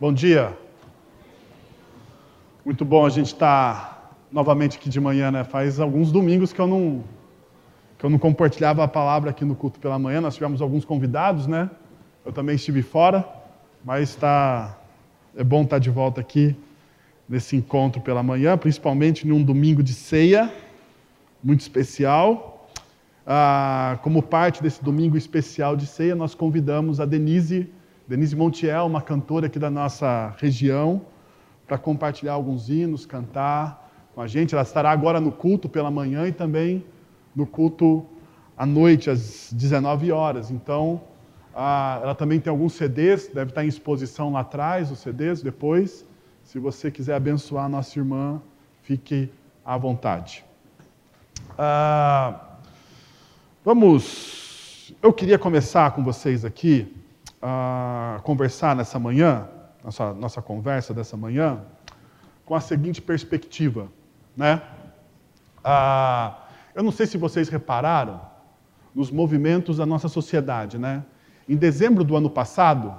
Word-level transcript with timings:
Bom 0.00 0.14
dia. 0.14 0.56
Muito 2.64 2.86
bom 2.86 3.04
a 3.04 3.10
gente 3.10 3.26
estar 3.26 4.16
novamente 4.32 4.78
aqui 4.78 4.88
de 4.88 4.98
manhã, 4.98 5.30
né? 5.30 5.44
Faz 5.44 5.78
alguns 5.78 6.10
domingos 6.10 6.54
que 6.54 6.58
eu 6.58 6.66
não 6.66 7.04
que 7.98 8.06
eu 8.06 8.08
não 8.08 8.18
compartilhava 8.18 8.82
a 8.82 8.88
palavra 8.88 9.28
aqui 9.28 9.44
no 9.44 9.54
culto 9.54 9.78
pela 9.78 9.98
manhã. 9.98 10.22
Nós 10.22 10.36
tivemos 10.36 10.62
alguns 10.62 10.86
convidados, 10.86 11.46
né? 11.46 11.68
Eu 12.24 12.32
também 12.32 12.56
estive 12.56 12.80
fora, 12.80 13.28
mas 13.84 14.08
está 14.08 14.74
é 15.36 15.44
bom 15.44 15.64
estar 15.64 15.78
de 15.78 15.90
volta 15.90 16.18
aqui 16.22 16.56
nesse 17.28 17.54
encontro 17.54 18.00
pela 18.00 18.22
manhã, 18.22 18.56
principalmente 18.56 19.26
num 19.26 19.42
domingo 19.42 19.82
de 19.82 19.92
ceia 19.92 20.50
muito 21.44 21.60
especial. 21.60 22.70
Ah, 23.26 23.98
como 24.02 24.22
parte 24.22 24.62
desse 24.62 24.82
domingo 24.82 25.18
especial 25.18 25.76
de 25.76 25.86
ceia, 25.86 26.14
nós 26.14 26.34
convidamos 26.34 27.00
a 27.00 27.04
Denise 27.04 27.70
Denise 28.10 28.34
Montiel, 28.34 28.86
uma 28.86 29.00
cantora 29.00 29.46
aqui 29.46 29.56
da 29.56 29.70
nossa 29.70 30.34
região, 30.36 31.02
para 31.64 31.78
compartilhar 31.78 32.32
alguns 32.32 32.68
hinos, 32.68 33.06
cantar 33.06 33.88
com 34.16 34.20
a 34.20 34.26
gente. 34.26 34.52
Ela 34.52 34.64
estará 34.64 34.90
agora 34.90 35.20
no 35.20 35.30
culto 35.30 35.68
pela 35.68 35.92
manhã 35.92 36.26
e 36.26 36.32
também 36.32 36.84
no 37.36 37.46
culto 37.46 38.04
à 38.58 38.66
noite, 38.66 39.08
às 39.08 39.52
19 39.52 40.10
horas. 40.10 40.50
Então, 40.50 41.00
ela 41.54 42.12
também 42.16 42.40
tem 42.40 42.50
alguns 42.50 42.72
CDs, 42.72 43.28
deve 43.32 43.52
estar 43.52 43.64
em 43.64 43.68
exposição 43.68 44.32
lá 44.32 44.40
atrás, 44.40 44.90
os 44.90 44.98
CDs 44.98 45.40
depois. 45.40 46.04
Se 46.42 46.58
você 46.58 46.90
quiser 46.90 47.14
abençoar 47.14 47.66
a 47.66 47.68
nossa 47.68 47.96
irmã, 47.96 48.42
fique 48.82 49.30
à 49.64 49.78
vontade. 49.78 50.44
Ah, 51.56 52.58
vamos. 53.64 54.92
Eu 55.00 55.12
queria 55.12 55.38
começar 55.38 55.92
com 55.92 56.02
vocês 56.02 56.44
aqui 56.44 56.92
a 57.40 58.20
conversar 58.22 58.76
nessa 58.76 58.98
manhã, 58.98 59.48
nossa, 59.82 60.12
nossa 60.12 60.42
conversa 60.42 60.92
dessa 60.92 61.16
manhã, 61.16 61.60
com 62.44 62.54
a 62.54 62.60
seguinte 62.60 63.00
perspectiva. 63.00 63.88
Né? 64.36 64.60
Ah, 65.64 66.38
eu 66.74 66.82
não 66.82 66.92
sei 66.92 67.06
se 67.06 67.16
vocês 67.16 67.48
repararam 67.48 68.20
nos 68.94 69.10
movimentos 69.10 69.78
da 69.78 69.86
nossa 69.86 70.08
sociedade. 70.08 70.78
Né? 70.78 71.04
Em 71.48 71.56
dezembro 71.56 72.04
do 72.04 72.16
ano 72.16 72.28
passado, 72.28 72.94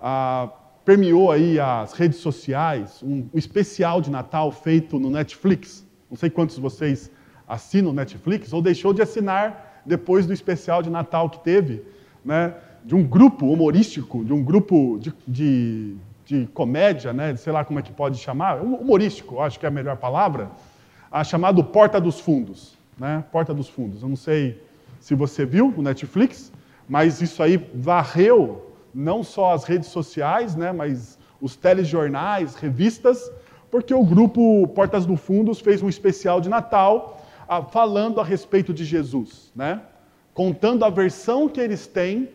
ah, 0.00 0.48
permeou 0.84 1.32
aí 1.32 1.58
as 1.58 1.92
redes 1.94 2.18
sociais 2.18 3.02
um, 3.02 3.28
um 3.32 3.38
especial 3.38 4.00
de 4.00 4.10
Natal 4.10 4.52
feito 4.52 4.98
no 4.98 5.10
Netflix. 5.10 5.84
Não 6.10 6.16
sei 6.16 6.30
quantos 6.30 6.56
de 6.56 6.62
vocês 6.62 7.10
assinam 7.48 7.92
Netflix 7.92 8.52
ou 8.52 8.62
deixou 8.62 8.92
de 8.92 9.02
assinar 9.02 9.82
depois 9.84 10.26
do 10.26 10.32
especial 10.32 10.82
de 10.82 10.90
Natal 10.90 11.28
que 11.28 11.40
teve, 11.40 11.82
né? 12.24 12.54
De 12.84 12.94
um 12.94 13.02
grupo 13.02 13.46
humorístico, 13.46 14.22
de 14.24 14.32
um 14.32 14.44
grupo 14.44 14.98
de, 15.00 15.12
de, 15.26 15.96
de, 16.26 16.46
comédia, 16.52 17.12
né? 17.12 17.34
sei 17.34 17.52
lá 17.52 17.64
como 17.64 17.78
é 17.78 17.82
que 17.82 17.92
pode 17.92 18.18
chamar, 18.18 18.60
humorístico, 18.60 19.40
acho 19.40 19.58
que 19.58 19.64
é 19.64 19.68
a 19.68 19.72
melhor 19.72 19.96
palavra, 19.96 20.50
a 21.10 21.24
chamado 21.24 21.64
Porta 21.64 21.98
dos 21.98 22.20
Fundos. 22.20 22.76
Né? 22.98 23.24
Porta 23.32 23.54
dos 23.54 23.68
Fundos. 23.68 24.02
Eu 24.02 24.08
não 24.08 24.16
sei 24.16 24.62
se 25.00 25.14
você 25.14 25.46
viu 25.46 25.72
no 25.74 25.82
Netflix, 25.82 26.52
mas 26.86 27.22
isso 27.22 27.42
aí 27.42 27.56
varreu 27.74 28.70
não 28.94 29.22
só 29.22 29.54
as 29.54 29.64
redes 29.64 29.88
sociais, 29.88 30.54
né? 30.54 30.70
mas 30.70 31.18
os 31.40 31.56
telejornais, 31.56 32.54
revistas, 32.54 33.32
porque 33.70 33.94
o 33.94 34.04
grupo 34.04 34.68
Portas 34.68 35.06
dos 35.06 35.20
Fundos 35.20 35.58
fez 35.58 35.82
um 35.82 35.88
especial 35.88 36.40
de 36.40 36.48
Natal 36.50 37.24
ah, 37.48 37.62
falando 37.62 38.20
a 38.20 38.24
respeito 38.24 38.74
de 38.74 38.84
Jesus, 38.84 39.50
né? 39.56 39.80
contando 40.34 40.84
a 40.84 40.90
versão 40.90 41.48
que 41.48 41.60
eles 41.60 41.86
têm 41.86 42.28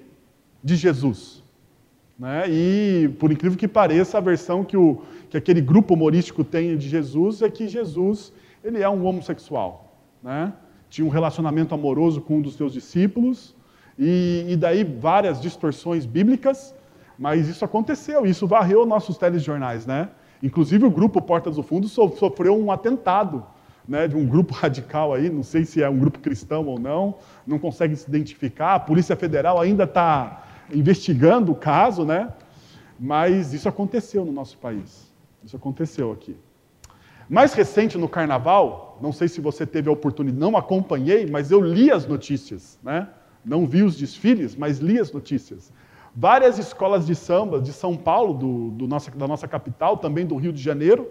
de 0.64 0.76
Jesus. 0.76 1.44
Né? 2.18 2.50
E, 2.50 3.10
por 3.20 3.32
incrível 3.32 3.58
que 3.58 3.68
pareça, 3.68 4.18
a 4.18 4.22
versão 4.22 4.64
que, 4.64 4.76
o, 4.76 5.02
que 5.30 5.38
aquele 5.38 5.62
grupo 5.62 5.94
humorístico 5.94 6.44
tem 6.44 6.76
de 6.78 6.90
Jesus 6.90 7.42
é 7.42 7.50
que 7.50 7.68
Jesus 7.68 8.34
ele 8.64 8.82
é 8.82 8.90
um 8.90 9.06
homossexual. 9.06 9.96
Né? 10.22 10.52
Tinha 10.90 11.08
um 11.08 11.10
relacionamento 11.10 11.74
amoroso 11.74 12.20
com 12.20 12.38
um 12.38 12.42
dos 12.42 12.56
seus 12.56 12.74
discípulos, 12.74 13.56
e, 13.98 14.46
e 14.50 14.56
daí 14.56 14.84
várias 14.84 15.42
distorções 15.42 16.06
bíblicas, 16.06 16.76
mas 17.18 17.48
isso 17.48 17.64
aconteceu, 17.66 18.26
isso 18.26 18.48
varreu 18.48 18.86
nossos 18.86 19.18
telejornais. 19.18 19.86
Né? 19.86 20.10
Inclusive 20.42 20.86
o 20.86 20.92
grupo 20.92 21.22
Portas 21.22 21.56
do 21.56 21.64
Fundo 21.64 21.88
sofreu 21.88 22.58
um 22.58 22.72
atentado 22.72 23.46
né, 23.88 24.08
de 24.08 24.16
um 24.16 24.26
grupo 24.26 24.54
radical 24.56 25.14
aí, 25.14 25.30
não 25.30 25.44
sei 25.44 25.66
se 25.66 25.82
é 25.82 25.90
um 25.90 25.98
grupo 25.98 26.20
cristão 26.20 26.66
ou 26.66 26.80
não, 26.80 27.16
não 27.46 27.58
consegue 27.58 27.96
se 27.96 28.08
identificar. 28.08 28.76
A 28.76 28.80
Polícia 28.80 29.16
Federal 29.16 29.60
ainda 29.60 29.84
está 29.84 30.46
investigando 30.74 31.52
o 31.52 31.56
caso, 31.56 32.06
né? 32.06 32.32
Mas 33.00 33.54
isso 33.54 33.70
aconteceu 33.70 34.26
no 34.26 34.32
nosso 34.32 34.58
país. 34.58 35.12
Isso 35.44 35.56
aconteceu 35.56 36.12
aqui. 36.12 36.36
Mais 37.30 37.54
recente 37.54 37.98
no 37.98 38.10
carnaval, 38.10 38.98
não 39.02 39.12
sei 39.12 39.28
se 39.28 39.40
você 39.40 39.66
teve 39.66 39.88
a 39.88 39.92
oportunidade, 39.92 40.40
não 40.40 40.58
acompanhei, 40.58 41.26
mas 41.26 41.52
eu 41.52 41.62
li 41.62 41.92
as 41.92 42.08
notícias, 42.08 42.80
né? 42.84 43.08
Não 43.46 43.66
vi 43.66 43.84
os 43.84 43.96
desfiles, 43.96 44.56
mas 44.56 44.80
li 44.80 45.00
as 45.00 45.12
notícias. 45.12 45.72
Várias 46.16 46.58
escolas 46.58 47.06
de 47.06 47.16
samba 47.16 47.62
de 47.62 47.72
São 47.72 47.96
Paulo, 47.96 48.34
do, 48.34 48.72
do 48.72 48.88
nossa, 48.88 49.12
da 49.12 49.28
nossa 49.28 49.48
capital, 49.48 49.98
também 49.98 50.26
do 50.26 50.36
Rio 50.36 50.52
de 50.52 50.62
Janeiro, 50.62 51.08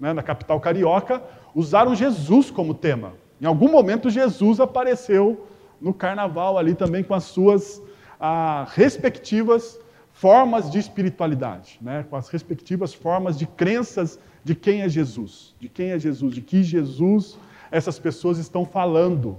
né, 0.00 0.12
na 0.12 0.22
capital 0.22 0.58
carioca, 0.58 1.22
usaram 1.54 1.94
Jesus 1.94 2.50
como 2.50 2.72
tema. 2.72 3.12
Em 3.40 3.46
algum 3.46 3.70
momento, 3.70 4.10
Jesus 4.10 4.58
apareceu 4.60 5.46
no 5.80 5.92
carnaval 5.92 6.58
ali 6.58 6.74
também 6.74 7.04
com 7.04 7.14
as 7.14 7.24
suas 7.24 7.80
ah, 8.20 8.66
respectivas 8.74 9.78
formas 10.12 10.68
de 10.68 10.78
espiritualidade, 10.78 11.78
né? 11.80 12.04
com 12.10 12.16
as 12.16 12.28
respectivas 12.28 12.92
formas 12.92 13.38
de 13.38 13.46
crenças 13.46 14.18
de 14.42 14.54
quem 14.54 14.82
é 14.82 14.88
Jesus, 14.88 15.54
de 15.60 15.68
quem 15.68 15.90
é 15.90 15.98
Jesus, 15.98 16.34
de 16.34 16.40
que 16.40 16.62
Jesus 16.62 17.38
essas 17.70 17.98
pessoas 17.98 18.38
estão 18.38 18.64
falando. 18.64 19.36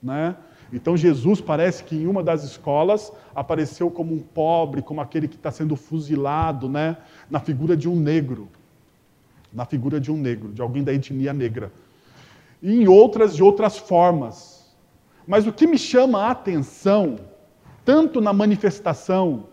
Né? 0.00 0.36
Então 0.72 0.96
Jesus 0.96 1.40
parece 1.40 1.82
que 1.82 1.96
em 1.96 2.06
uma 2.06 2.22
das 2.22 2.44
escolas 2.44 3.12
apareceu 3.34 3.90
como 3.90 4.14
um 4.14 4.20
pobre, 4.20 4.80
como 4.80 5.00
aquele 5.00 5.26
que 5.26 5.36
está 5.36 5.50
sendo 5.50 5.74
fuzilado, 5.74 6.68
né? 6.68 6.96
na 7.28 7.40
figura 7.40 7.76
de 7.76 7.88
um 7.88 7.96
negro. 7.96 8.48
Na 9.52 9.64
figura 9.64 10.00
de 10.00 10.12
um 10.12 10.16
negro, 10.16 10.52
de 10.52 10.62
alguém 10.62 10.84
da 10.84 10.94
etnia 10.94 11.32
negra. 11.32 11.72
E 12.62 12.72
em 12.72 12.86
outras, 12.86 13.34
de 13.34 13.42
outras 13.42 13.76
formas. 13.76 14.72
Mas 15.26 15.48
o 15.48 15.52
que 15.52 15.66
me 15.66 15.76
chama 15.76 16.22
a 16.22 16.30
atenção 16.30 17.18
tanto 17.84 18.20
na 18.20 18.32
manifestação 18.32 19.48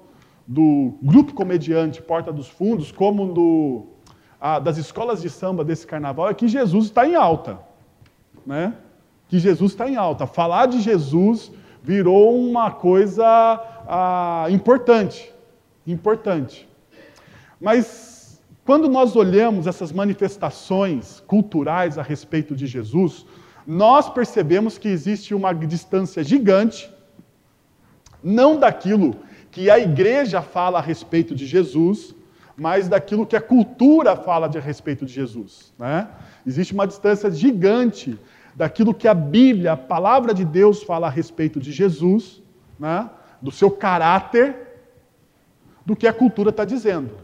do 0.47 0.93
grupo 1.01 1.33
comediante 1.33 2.01
Porta 2.01 2.31
dos 2.31 2.47
Fundos, 2.47 2.91
como 2.91 3.25
no, 3.25 3.87
a, 4.41 4.59
das 4.59 4.77
escolas 4.77 5.21
de 5.21 5.29
samba 5.29 5.63
desse 5.63 5.85
carnaval, 5.85 6.29
é 6.29 6.33
que 6.33 6.47
Jesus 6.47 6.85
está 6.85 7.07
em 7.07 7.15
alta. 7.15 7.59
Né? 8.45 8.73
Que 9.27 9.37
Jesus 9.37 9.73
está 9.73 9.87
em 9.87 9.95
alta. 9.95 10.25
Falar 10.25 10.65
de 10.65 10.81
Jesus 10.81 11.51
virou 11.83 12.35
uma 12.35 12.71
coisa 12.71 13.25
a, 13.87 14.47
importante. 14.49 15.33
Importante. 15.85 16.67
Mas 17.59 18.41
quando 18.65 18.87
nós 18.87 19.15
olhamos 19.15 19.67
essas 19.67 19.91
manifestações 19.91 21.23
culturais 21.27 21.97
a 21.97 22.01
respeito 22.01 22.55
de 22.55 22.65
Jesus, 22.65 23.25
nós 23.67 24.09
percebemos 24.09 24.77
que 24.77 24.87
existe 24.87 25.35
uma 25.35 25.53
distância 25.53 26.23
gigante 26.23 26.89
não 28.23 28.57
daquilo 28.57 29.15
que 29.51 29.69
a 29.69 29.79
igreja 29.79 30.41
fala 30.41 30.79
a 30.79 30.81
respeito 30.81 31.33
de 31.33 31.45
Jesus, 31.45 32.15
mas 32.55 32.87
daquilo 32.87 33.25
que 33.25 33.35
a 33.35 33.41
cultura 33.41 34.15
fala 34.15 34.47
a 34.47 34.59
respeito 34.59 35.05
de 35.05 35.13
Jesus. 35.13 35.73
Né? 35.79 36.07
Existe 36.45 36.73
uma 36.73 36.85
distância 36.85 37.31
gigante 37.31 38.19
daquilo 38.55 38.93
que 38.93 39.07
a 39.07 39.13
Bíblia, 39.13 39.73
a 39.73 39.77
palavra 39.77 40.33
de 40.33 40.43
Deus, 40.43 40.83
fala 40.83 41.07
a 41.07 41.09
respeito 41.09 41.59
de 41.59 41.71
Jesus, 41.71 42.43
né? 42.77 43.09
do 43.41 43.51
seu 43.51 43.71
caráter, 43.71 44.55
do 45.85 45.95
que 45.95 46.07
a 46.07 46.13
cultura 46.13 46.49
está 46.49 46.65
dizendo. 46.65 47.17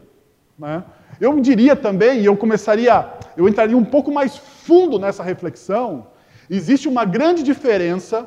Né? 0.58 0.82
Eu 1.20 1.38
diria 1.40 1.76
também, 1.76 2.20
e 2.20 2.24
eu 2.24 2.36
começaria, 2.36 3.08
eu 3.36 3.48
entraria 3.48 3.76
um 3.76 3.84
pouco 3.84 4.10
mais 4.10 4.36
fundo 4.36 4.98
nessa 4.98 5.22
reflexão, 5.22 6.08
existe 6.48 6.88
uma 6.88 7.04
grande 7.04 7.42
diferença 7.42 8.26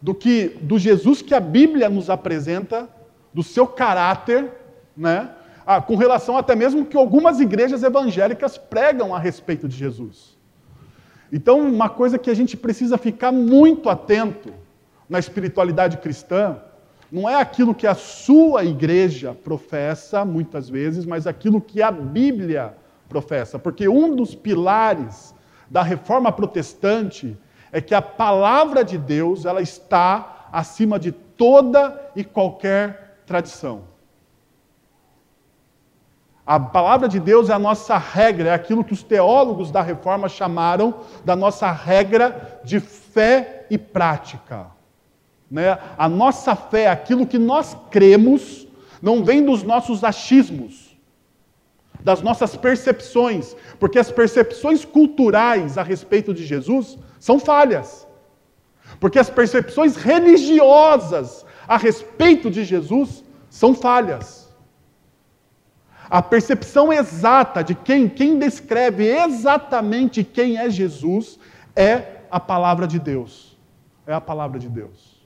do 0.00 0.14
que 0.14 0.48
do 0.62 0.78
Jesus 0.78 1.22
que 1.22 1.34
a 1.34 1.40
Bíblia 1.40 1.88
nos 1.88 2.08
apresenta, 2.08 2.88
do 3.32 3.42
seu 3.42 3.66
caráter, 3.66 4.50
né? 4.96 5.30
Ah, 5.66 5.80
com 5.80 5.94
relação 5.94 6.36
até 6.36 6.56
mesmo 6.56 6.86
que 6.86 6.96
algumas 6.96 7.38
igrejas 7.38 7.82
evangélicas 7.82 8.58
pregam 8.58 9.14
a 9.14 9.18
respeito 9.18 9.68
de 9.68 9.76
Jesus. 9.76 10.38
Então, 11.32 11.60
uma 11.60 11.88
coisa 11.88 12.18
que 12.18 12.30
a 12.30 12.34
gente 12.34 12.56
precisa 12.56 12.98
ficar 12.98 13.30
muito 13.30 13.88
atento 13.88 14.52
na 15.08 15.18
espiritualidade 15.18 15.98
cristã, 15.98 16.56
não 17.10 17.28
é 17.28 17.34
aquilo 17.34 17.74
que 17.74 17.86
a 17.86 17.94
sua 17.94 18.64
igreja 18.64 19.36
professa, 19.44 20.24
muitas 20.24 20.68
vezes, 20.68 21.04
mas 21.04 21.26
aquilo 21.26 21.60
que 21.60 21.82
a 21.82 21.90
Bíblia 21.90 22.74
professa. 23.08 23.58
Porque 23.58 23.88
um 23.88 24.14
dos 24.14 24.34
pilares 24.34 25.34
da 25.68 25.82
reforma 25.82 26.32
protestante 26.32 27.36
é 27.72 27.80
que 27.80 27.94
a 27.94 28.02
palavra 28.02 28.84
de 28.84 28.98
Deus 28.98 29.44
ela 29.44 29.62
está 29.62 30.48
acima 30.52 30.98
de 30.98 31.12
toda 31.12 32.10
e 32.14 32.24
qualquer 32.24 33.22
tradição. 33.26 33.90
A 36.44 36.58
palavra 36.58 37.08
de 37.08 37.20
Deus 37.20 37.48
é 37.48 37.52
a 37.52 37.58
nossa 37.58 37.96
regra, 37.96 38.48
é 38.48 38.52
aquilo 38.52 38.82
que 38.82 38.92
os 38.92 39.04
teólogos 39.04 39.70
da 39.70 39.80
reforma 39.80 40.28
chamaram 40.28 40.94
da 41.24 41.36
nossa 41.36 41.70
regra 41.70 42.60
de 42.64 42.80
fé 42.80 43.66
e 43.70 43.78
prática. 43.78 44.66
Né? 45.48 45.78
A 45.96 46.08
nossa 46.08 46.56
fé, 46.56 46.88
aquilo 46.88 47.24
que 47.26 47.38
nós 47.38 47.76
cremos, 47.90 48.66
não 49.00 49.24
vem 49.24 49.44
dos 49.44 49.62
nossos 49.62 50.02
achismos, 50.02 50.89
das 52.02 52.22
nossas 52.22 52.56
percepções, 52.56 53.56
porque 53.78 53.98
as 53.98 54.10
percepções 54.10 54.84
culturais 54.84 55.76
a 55.76 55.82
respeito 55.82 56.32
de 56.32 56.44
Jesus 56.44 56.98
são 57.18 57.38
falhas. 57.38 58.06
Porque 58.98 59.18
as 59.18 59.30
percepções 59.30 59.96
religiosas 59.96 61.44
a 61.68 61.76
respeito 61.76 62.50
de 62.50 62.64
Jesus 62.64 63.22
são 63.48 63.74
falhas. 63.74 64.50
A 66.10 66.20
percepção 66.20 66.92
exata 66.92 67.62
de 67.62 67.74
quem, 67.74 68.08
quem 68.08 68.38
descreve 68.38 69.06
exatamente 69.06 70.24
quem 70.24 70.58
é 70.58 70.68
Jesus 70.68 71.38
é 71.76 72.22
a 72.30 72.40
palavra 72.40 72.86
de 72.86 72.98
Deus. 72.98 73.56
É 74.06 74.12
a 74.12 74.20
palavra 74.20 74.58
de 74.58 74.68
Deus. 74.68 75.24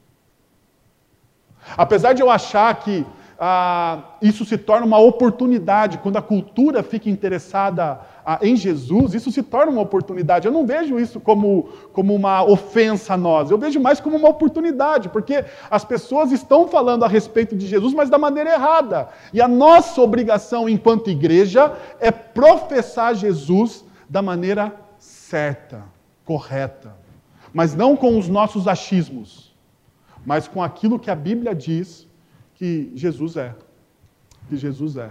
Apesar 1.77 2.13
de 2.13 2.21
eu 2.21 2.31
achar 2.31 2.75
que 2.81 3.07
ah, 3.39 4.17
isso 4.23 4.45
se 4.45 4.57
torna 4.57 4.87
uma 4.87 4.99
oportunidade, 4.99 5.99
quando 5.99 6.17
a 6.17 6.23
cultura 6.23 6.83
fica 6.83 7.11
interessada 7.11 8.01
ah, 8.25 8.39
em 8.41 8.57
Jesus, 8.57 9.13
isso 9.15 9.31
se 9.33 9.43
torna 9.43 9.73
uma 9.73 9.83
oportunidade. 9.83 10.47
Eu 10.47 10.53
não 10.53 10.65
vejo 10.65 10.99
isso 10.99 11.21
como, 11.21 11.69
como 11.93 12.15
uma 12.15 12.45
ofensa 12.45 13.15
a 13.15 13.17
nós, 13.17 13.51
eu 13.51 13.59
vejo 13.59 13.81
mais 13.81 14.01
como 14.01 14.17
uma 14.17 14.29
oportunidade, 14.29 15.09
porque 15.09 15.45
as 15.71 15.85
pessoas 15.85 16.31
estão 16.33 16.69
falando 16.69 17.05
a 17.05 17.09
respeito 17.09 17.57
de 17.57 17.67
Jesus, 17.67 17.93
mas 17.93 18.09
da 18.09 18.19
maneira 18.19 18.53
errada. 18.53 19.09
E 19.33 19.41
a 19.41 19.49
nossa 19.49 20.01
obrigação 20.01 20.69
enquanto 20.69 21.11
igreja 21.11 21.77
é 22.01 22.11
professar 22.11 23.15
Jesus 23.15 23.85
da 24.09 24.23
maneira 24.23 24.73
certa, 24.99 25.83
correta, 26.25 26.95
mas 27.53 27.75
não 27.75 27.97
com 27.97 28.17
os 28.19 28.29
nossos 28.29 28.69
achismos, 28.69 29.55
mas 30.25 30.47
com 30.47 30.63
aquilo 30.63 30.99
que 30.99 31.11
a 31.11 31.15
Bíblia 31.15 31.55
diz 31.55 32.07
que 32.65 32.93
Jesus 32.95 33.37
é. 33.37 33.55
Que 34.49 34.57
Jesus 34.57 34.97
é. 34.97 35.11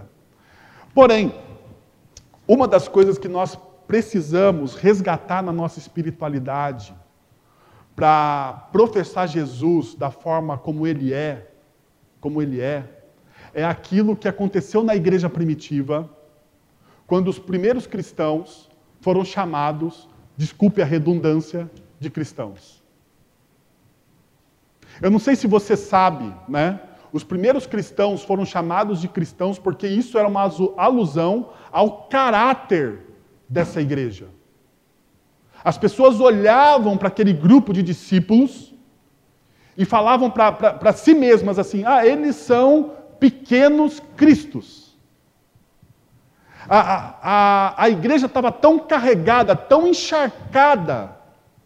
Porém, 0.92 1.32
uma 2.48 2.66
das 2.66 2.88
coisas 2.88 3.16
que 3.16 3.28
nós 3.28 3.56
precisamos 3.86 4.74
resgatar 4.74 5.40
na 5.40 5.52
nossa 5.52 5.78
espiritualidade 5.78 6.92
para 7.94 8.68
professar 8.72 9.28
Jesus 9.28 9.94
da 9.94 10.10
forma 10.10 10.58
como 10.58 10.84
ele 10.84 11.12
é, 11.12 11.48
como 12.20 12.42
ele 12.42 12.60
é, 12.60 13.04
é 13.52 13.64
aquilo 13.64 14.16
que 14.16 14.26
aconteceu 14.26 14.82
na 14.82 14.96
igreja 14.96 15.30
primitiva, 15.30 16.10
quando 17.06 17.28
os 17.28 17.38
primeiros 17.38 17.86
cristãos 17.86 18.68
foram 19.00 19.24
chamados, 19.24 20.08
desculpe 20.36 20.82
a 20.82 20.84
redundância, 20.84 21.70
de 22.00 22.10
cristãos. 22.10 22.82
Eu 25.00 25.10
não 25.10 25.20
sei 25.20 25.36
se 25.36 25.46
você 25.46 25.76
sabe, 25.76 26.34
né? 26.48 26.80
Os 27.14 27.22
primeiros 27.22 27.64
cristãos 27.64 28.24
foram 28.24 28.44
chamados 28.44 29.00
de 29.00 29.06
cristãos 29.06 29.56
porque 29.56 29.86
isso 29.86 30.18
era 30.18 30.26
uma 30.26 30.50
alusão 30.76 31.50
ao 31.70 32.08
caráter 32.08 33.02
dessa 33.48 33.80
igreja. 33.80 34.26
As 35.62 35.78
pessoas 35.78 36.18
olhavam 36.18 36.98
para 36.98 37.06
aquele 37.06 37.32
grupo 37.32 37.72
de 37.72 37.84
discípulos 37.84 38.74
e 39.78 39.84
falavam 39.84 40.28
para 40.28 40.92
si 40.92 41.14
mesmas 41.14 41.56
assim: 41.56 41.84
ah, 41.86 42.04
eles 42.04 42.34
são 42.34 42.94
pequenos 43.20 44.02
cristos. 44.16 44.98
A, 46.68 47.14
a, 47.22 47.84
a 47.84 47.88
igreja 47.90 48.26
estava 48.26 48.50
tão 48.50 48.76
carregada, 48.76 49.54
tão 49.54 49.86
encharcada 49.86 51.13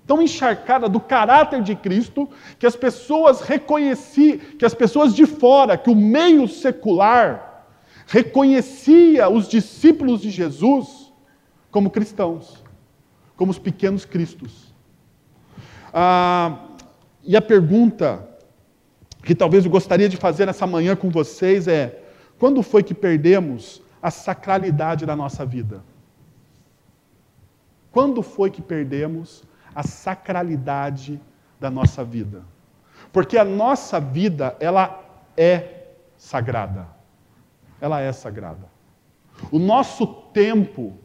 tão 0.09 0.23
encharcada 0.23 0.89
do 0.89 0.99
caráter 0.99 1.63
de 1.63 1.77
Cristo 1.77 2.27
que 2.59 2.67
as 2.67 2.75
pessoas 2.75 3.43
reconheciam, 3.43 4.39
que 4.59 4.65
as 4.65 4.73
pessoas 4.73 5.15
de 5.15 5.27
fora, 5.27 5.77
que 5.77 5.91
o 5.91 5.95
meio 5.95 6.49
secular 6.49 7.67
reconhecia 8.07 9.29
os 9.29 9.47
discípulos 9.47 10.23
de 10.23 10.31
Jesus 10.31 11.13
como 11.71 11.91
cristãos, 11.91 12.65
como 13.37 13.51
os 13.51 13.59
pequenos 13.59 14.07
cristos. 14.07 14.75
Ah, 15.93 16.69
e 17.23 17.37
a 17.37 17.43
pergunta 17.43 18.27
que 19.23 19.35
talvez 19.35 19.67
eu 19.67 19.71
gostaria 19.71 20.09
de 20.09 20.17
fazer 20.17 20.47
nessa 20.47 20.67
manhã 20.67 20.97
com 20.97 21.11
vocês 21.11 21.69
é: 21.69 22.03
quando 22.39 22.63
foi 22.63 22.83
que 22.83 22.95
perdemos 22.95 23.83
a 24.01 24.11
sacralidade 24.11 25.05
da 25.05 25.15
nossa 25.15 25.45
vida? 25.45 25.85
Quando 27.93 28.23
foi 28.23 28.51
que 28.51 28.63
perdemos 28.63 29.47
a 29.75 29.83
sacralidade 29.83 31.21
da 31.61 31.71
nossa 31.71 32.05
vida. 32.05 32.43
Porque 33.13 33.37
a 33.37 33.45
nossa 33.45 34.01
vida, 34.01 34.57
ela 34.61 35.03
é 35.37 35.87
sagrada. 36.17 36.87
Ela 37.81 38.01
é 38.01 38.13
sagrada. 38.13 38.67
O 39.51 39.59
nosso 39.59 40.07
tempo 40.07 40.99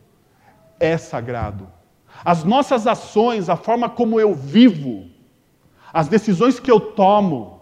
é 0.79 0.97
sagrado. 0.97 1.67
As 2.23 2.43
nossas 2.43 2.87
ações, 2.87 3.49
a 3.49 3.55
forma 3.55 3.89
como 3.89 4.19
eu 4.19 4.33
vivo, 4.33 5.09
as 5.91 6.07
decisões 6.07 6.59
que 6.59 6.71
eu 6.71 6.79
tomo, 6.79 7.61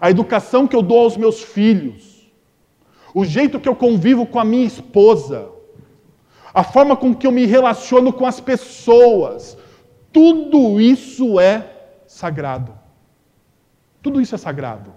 a 0.00 0.10
educação 0.10 0.66
que 0.66 0.74
eu 0.74 0.82
dou 0.82 1.00
aos 1.00 1.16
meus 1.16 1.42
filhos, 1.42 2.30
o 3.14 3.24
jeito 3.24 3.60
que 3.60 3.68
eu 3.68 3.76
convivo 3.76 4.24
com 4.26 4.38
a 4.38 4.44
minha 4.44 4.66
esposa, 4.66 5.50
a 6.54 6.64
forma 6.64 6.96
com 6.96 7.14
que 7.14 7.26
eu 7.26 7.32
me 7.32 7.44
relaciono 7.44 8.12
com 8.12 8.26
as 8.26 8.40
pessoas, 8.40 9.56
tudo 10.12 10.80
isso 10.80 11.38
é 11.38 11.70
sagrado. 12.06 12.72
Tudo 14.02 14.20
isso 14.20 14.34
é 14.34 14.38
sagrado. 14.38 14.92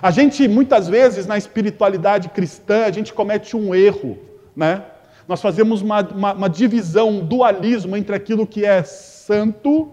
A 0.00 0.10
gente, 0.10 0.48
muitas 0.48 0.88
vezes, 0.88 1.26
na 1.26 1.36
espiritualidade 1.36 2.28
cristã, 2.28 2.84
a 2.84 2.90
gente 2.90 3.12
comete 3.12 3.56
um 3.56 3.74
erro, 3.74 4.18
né? 4.56 4.84
Nós 5.26 5.40
fazemos 5.40 5.82
uma, 5.82 6.00
uma, 6.02 6.32
uma 6.34 6.48
divisão, 6.48 7.08
um 7.08 7.24
dualismo 7.24 7.96
entre 7.96 8.14
aquilo 8.14 8.46
que 8.46 8.64
é 8.64 8.82
santo 8.82 9.92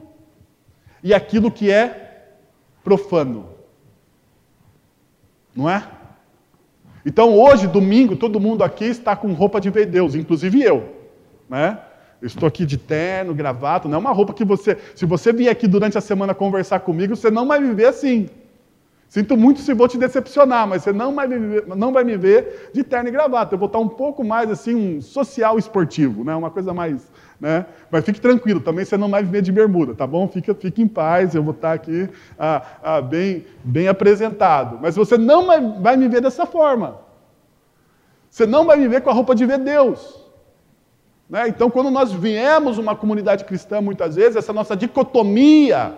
e 1.04 1.14
aquilo 1.14 1.52
que 1.52 1.72
é 1.72 2.30
profano. 2.84 3.50
Não 5.56 5.70
é? 5.70 5.88
Então, 7.06 7.38
hoje, 7.38 7.68
domingo, 7.68 8.16
todo 8.16 8.40
mundo 8.40 8.64
aqui 8.64 8.86
está 8.86 9.16
com 9.16 9.34
roupa 9.34 9.60
de 9.60 9.70
ver 9.70 9.86
Deus, 9.88 10.16
inclusive 10.16 10.62
eu. 10.62 10.96
Né? 11.50 11.80
Eu 12.22 12.28
estou 12.28 12.48
aqui 12.48 12.66
de 12.66 12.78
terno, 12.78 13.34
gravata, 13.34 13.90
não 13.90 13.96
é 13.96 14.00
uma 14.00 14.12
roupa 14.12 14.32
que 14.32 14.46
você. 14.46 14.78
Se 14.96 15.06
você 15.06 15.34
vier 15.34 15.52
aqui 15.52 15.68
durante 15.68 15.98
a 15.98 16.02
semana 16.02 16.36
conversar 16.36 16.80
comigo, 16.82 17.16
você 17.16 17.32
não 17.32 17.48
vai 17.48 17.60
me 17.60 17.74
ver 17.74 17.88
assim. 17.88 18.30
Sinto 19.12 19.36
muito 19.36 19.60
se 19.60 19.74
vou 19.74 19.90
te 19.90 19.98
decepcionar, 19.98 20.66
mas 20.66 20.84
você 20.84 20.94
não 20.94 21.14
vai 21.14 21.28
me 21.28 21.38
ver, 21.38 21.68
não 21.68 21.92
vai 21.92 22.02
me 22.02 22.16
ver 22.16 22.72
de 22.74 22.82
terno 22.82 23.10
e 23.10 23.12
gravata. 23.12 23.56
Eu 23.56 23.60
vou 23.60 23.66
estar 23.66 23.80
um 23.80 23.88
pouco 23.90 24.24
mais 24.24 24.50
assim, 24.50 25.00
um 25.00 25.02
social 25.02 25.58
esportivo, 25.58 26.24
né? 26.24 26.34
uma 26.34 26.50
coisa 26.50 26.74
mais. 26.74 27.12
Né? 27.38 27.66
Mas 27.92 28.06
fique 28.06 28.22
tranquilo, 28.22 28.62
também 28.62 28.86
você 28.86 28.96
não 28.96 29.10
vai 29.10 29.22
me 29.22 29.28
ver 29.28 29.42
de 29.42 29.52
bermuda, 29.52 29.94
tá 29.94 30.08
bom? 30.08 30.30
Fique, 30.30 30.54
fique 30.54 30.82
em 30.82 30.88
paz, 30.88 31.36
eu 31.36 31.44
vou 31.44 31.54
estar 31.54 31.74
aqui 31.74 32.08
ah, 32.40 32.62
ah, 32.82 33.02
bem, 33.02 33.46
bem 33.64 33.90
apresentado. 33.90 34.80
Mas 34.82 34.96
você 34.96 35.18
não 35.18 35.46
vai, 35.46 35.60
vai 35.82 35.98
me 35.98 36.08
ver 36.08 36.22
dessa 36.22 36.46
forma. 36.46 37.00
Você 38.30 38.46
não 38.46 38.64
vai 38.64 38.78
me 38.78 38.88
ver 38.88 39.02
com 39.02 39.10
a 39.10 39.14
roupa 39.14 39.36
de 39.36 39.46
ver 39.46 39.58
Deus. 39.58 40.24
Né? 41.32 41.48
Então, 41.48 41.72
quando 41.72 41.90
nós 41.90 42.12
viemos 42.12 42.78
uma 42.78 42.94
comunidade 42.94 43.46
cristã, 43.46 43.80
muitas 43.80 44.18
vezes, 44.18 44.36
essa 44.36 44.52
nossa 44.52 44.76
dicotomia, 44.76 45.98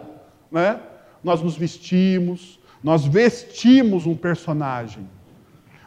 né? 0.51 0.79
nós 1.23 1.41
nos 1.41 1.57
vestimos, 1.57 2.59
nós 2.83 3.03
vestimos 3.03 4.05
um 4.05 4.15
personagem. 4.15 5.09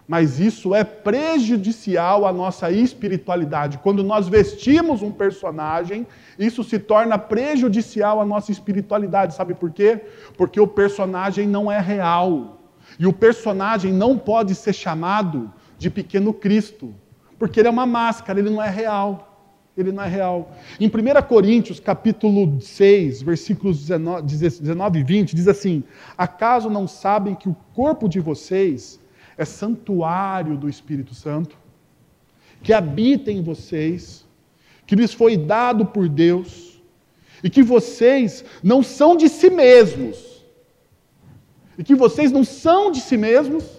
Mas 0.09 0.41
isso 0.41 0.75
é 0.75 0.83
prejudicial 0.83 2.27
à 2.27 2.33
nossa 2.33 2.73
espiritualidade. 2.73 3.79
Quando 3.79 4.03
nós 4.03 4.27
vestimos 4.27 5.01
um 5.01 5.13
personagem, 5.13 6.09
isso 6.37 6.65
se 6.65 6.81
torna 6.81 7.17
prejudicial 7.17 8.21
à 8.21 8.25
nossa 8.25 8.51
espiritualidade. 8.51 9.35
Sabe 9.35 9.55
por 9.55 9.71
quê? 9.71 10.01
Porque 10.37 10.61
o 10.61 10.67
personagem 10.67 11.47
não 11.47 11.71
é 11.71 11.79
real. 11.79 12.59
E 12.99 13.07
o 13.07 13.13
personagem 13.13 13.93
não 13.93 14.19
pode 14.19 14.57
ser 14.57 14.73
chamado 14.73 15.53
de 15.79 15.89
pequeno 15.89 16.33
Cristo, 16.33 16.93
porque 17.39 17.61
ele 17.61 17.69
é 17.69 17.71
uma 17.71 17.87
máscara, 17.87 18.41
ele 18.41 18.51
não 18.51 18.63
é 18.63 18.71
real 18.71 19.26
ele 19.77 19.93
não 19.93 20.03
é 20.03 20.09
real. 20.09 20.53
Em 20.81 20.87
1 20.87 20.91
Coríntios, 21.29 21.79
capítulo 21.79 22.61
6, 22.61 23.23
versículos 23.23 23.87
19 23.87 24.99
e 24.99 25.05
20, 25.05 25.37
diz 25.37 25.47
assim: 25.47 25.85
Acaso 26.17 26.71
não 26.71 26.89
sabem 26.89 27.35
que 27.35 27.49
o 27.49 27.57
corpo 27.75 28.09
de 28.09 28.19
vocês 28.19 28.99
é 29.37 29.45
santuário 29.45 30.57
do 30.57 30.69
Espírito 30.69 31.15
Santo, 31.15 31.57
que 32.63 32.73
habita 32.73 33.31
em 33.31 33.43
vocês, 33.43 34.27
que 34.87 34.97
lhes 34.97 35.13
foi 35.13 35.37
dado 35.37 35.85
por 35.85 36.09
Deus, 36.09 36.81
e 37.45 37.51
que 37.51 37.63
vocês 37.63 38.45
não 38.63 38.83
são 38.83 39.15
de 39.15 39.29
si 39.29 39.51
mesmos, 39.51 40.43
e 41.77 41.85
que 41.85 41.95
vocês 41.95 42.33
não 42.33 42.45
são 42.45 42.91
de 42.91 43.01
si 43.01 43.19
mesmos, 43.19 43.76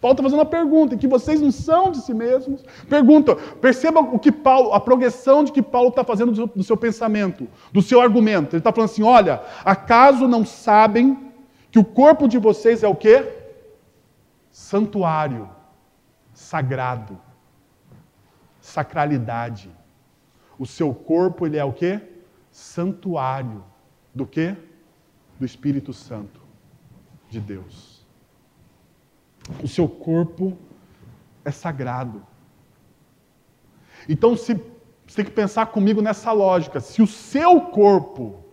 Paulo 0.00 0.12
está 0.12 0.22
fazendo 0.22 0.38
uma 0.38 0.46
pergunta, 0.46 0.94
em 0.94 0.98
que 0.98 1.08
vocês 1.08 1.40
não 1.40 1.50
são 1.50 1.90
de 1.90 1.98
si 1.98 2.14
mesmos. 2.14 2.62
Pergunta, 2.88 3.34
perceba 3.34 4.00
o 4.00 4.18
que 4.18 4.30
Paulo, 4.30 4.72
a 4.72 4.78
progressão 4.78 5.42
de 5.42 5.50
que 5.50 5.60
Paulo 5.60 5.88
está 5.88 6.04
fazendo 6.04 6.30
do 6.30 6.36
seu, 6.36 6.46
do 6.46 6.62
seu 6.62 6.76
pensamento, 6.76 7.48
do 7.72 7.82
seu 7.82 8.00
argumento. 8.00 8.54
Ele 8.54 8.60
está 8.60 8.72
falando 8.72 8.90
assim: 8.90 9.02
olha, 9.02 9.42
acaso 9.64 10.28
não 10.28 10.46
sabem 10.46 11.32
que 11.70 11.80
o 11.80 11.84
corpo 11.84 12.28
de 12.28 12.38
vocês 12.38 12.84
é 12.84 12.88
o 12.88 12.94
quê? 12.94 13.28
Santuário, 14.52 15.48
sagrado, 16.32 17.18
sacralidade. 18.60 19.68
O 20.56 20.66
seu 20.66 20.94
corpo, 20.94 21.44
ele 21.44 21.56
é 21.56 21.64
o 21.64 21.72
quê? 21.72 22.00
Santuário. 22.52 23.64
Do 24.14 24.26
quê? 24.26 24.56
Do 25.38 25.44
Espírito 25.44 25.92
Santo 25.92 26.40
de 27.28 27.40
Deus. 27.40 27.97
O 29.62 29.68
seu 29.68 29.88
corpo 29.88 30.56
é 31.44 31.50
sagrado. 31.50 32.22
Então, 34.08 34.36
se, 34.36 34.54
você 35.06 35.16
tem 35.16 35.24
que 35.24 35.30
pensar 35.30 35.66
comigo 35.66 36.02
nessa 36.02 36.32
lógica. 36.32 36.80
Se 36.80 37.00
o 37.02 37.06
seu 37.06 37.60
corpo 37.60 38.44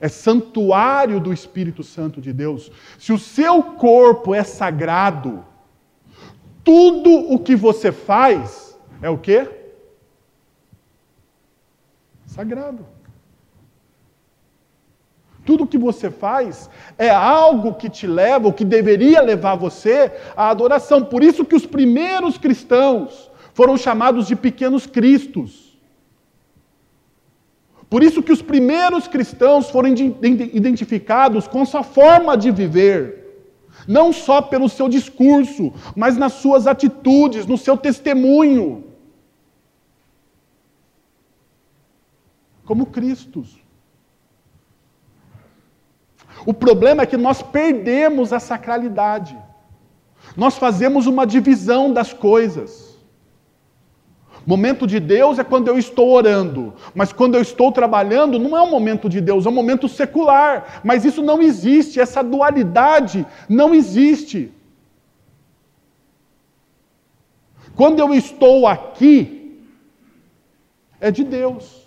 é 0.00 0.08
santuário 0.08 1.20
do 1.20 1.32
Espírito 1.32 1.82
Santo 1.82 2.20
de 2.20 2.32
Deus, 2.32 2.70
se 2.98 3.12
o 3.12 3.18
seu 3.18 3.62
corpo 3.62 4.34
é 4.34 4.42
sagrado, 4.42 5.44
tudo 6.62 7.10
o 7.32 7.38
que 7.38 7.54
você 7.54 7.92
faz 7.92 8.78
é 9.00 9.08
o 9.08 9.16
quê? 9.16 9.48
Sagrado. 12.26 12.95
Tudo 15.46 15.66
que 15.66 15.78
você 15.78 16.10
faz 16.10 16.68
é 16.98 17.08
algo 17.08 17.74
que 17.74 17.88
te 17.88 18.06
leva, 18.06 18.48
ou 18.48 18.52
que 18.52 18.64
deveria 18.64 19.22
levar 19.22 19.54
você 19.54 20.12
à 20.36 20.50
adoração. 20.50 21.04
Por 21.04 21.22
isso 21.22 21.44
que 21.44 21.54
os 21.54 21.64
primeiros 21.64 22.36
cristãos 22.36 23.30
foram 23.54 23.76
chamados 23.76 24.26
de 24.26 24.34
pequenos 24.34 24.86
cristos. 24.86 25.78
Por 27.88 28.02
isso 28.02 28.24
que 28.24 28.32
os 28.32 28.42
primeiros 28.42 29.06
cristãos 29.06 29.70
foram 29.70 29.88
identificados 30.60 31.46
com 31.46 31.64
sua 31.64 31.84
forma 31.84 32.36
de 32.36 32.50
viver, 32.50 33.46
não 33.86 34.12
só 34.12 34.42
pelo 34.42 34.68
seu 34.68 34.88
discurso, 34.88 35.72
mas 35.94 36.16
nas 36.16 36.32
suas 36.32 36.66
atitudes, 36.66 37.46
no 37.46 37.56
seu 37.56 37.76
testemunho. 37.76 38.84
Como 42.64 42.86
Cristos. 42.86 43.65
O 46.44 46.52
problema 46.52 47.02
é 47.02 47.06
que 47.06 47.16
nós 47.16 47.40
perdemos 47.42 48.32
a 48.32 48.40
sacralidade. 48.40 49.36
Nós 50.36 50.58
fazemos 50.58 51.06
uma 51.06 51.26
divisão 51.26 51.92
das 51.92 52.12
coisas. 52.12 52.96
Momento 54.46 54.86
de 54.86 55.00
Deus 55.00 55.40
é 55.40 55.44
quando 55.44 55.66
eu 55.66 55.76
estou 55.76 56.10
orando, 56.10 56.72
mas 56.94 57.12
quando 57.12 57.34
eu 57.34 57.42
estou 57.42 57.72
trabalhando, 57.72 58.38
não 58.38 58.56
é 58.56 58.62
um 58.62 58.70
momento 58.70 59.08
de 59.08 59.20
Deus, 59.20 59.44
é 59.44 59.48
um 59.48 59.52
momento 59.52 59.88
secular. 59.88 60.80
Mas 60.84 61.04
isso 61.04 61.20
não 61.20 61.42
existe, 61.42 61.98
essa 61.98 62.22
dualidade 62.22 63.26
não 63.48 63.74
existe. 63.74 64.52
Quando 67.74 67.98
eu 67.98 68.14
estou 68.14 68.68
aqui, 68.68 69.60
é 71.00 71.10
de 71.10 71.24
Deus. 71.24 71.84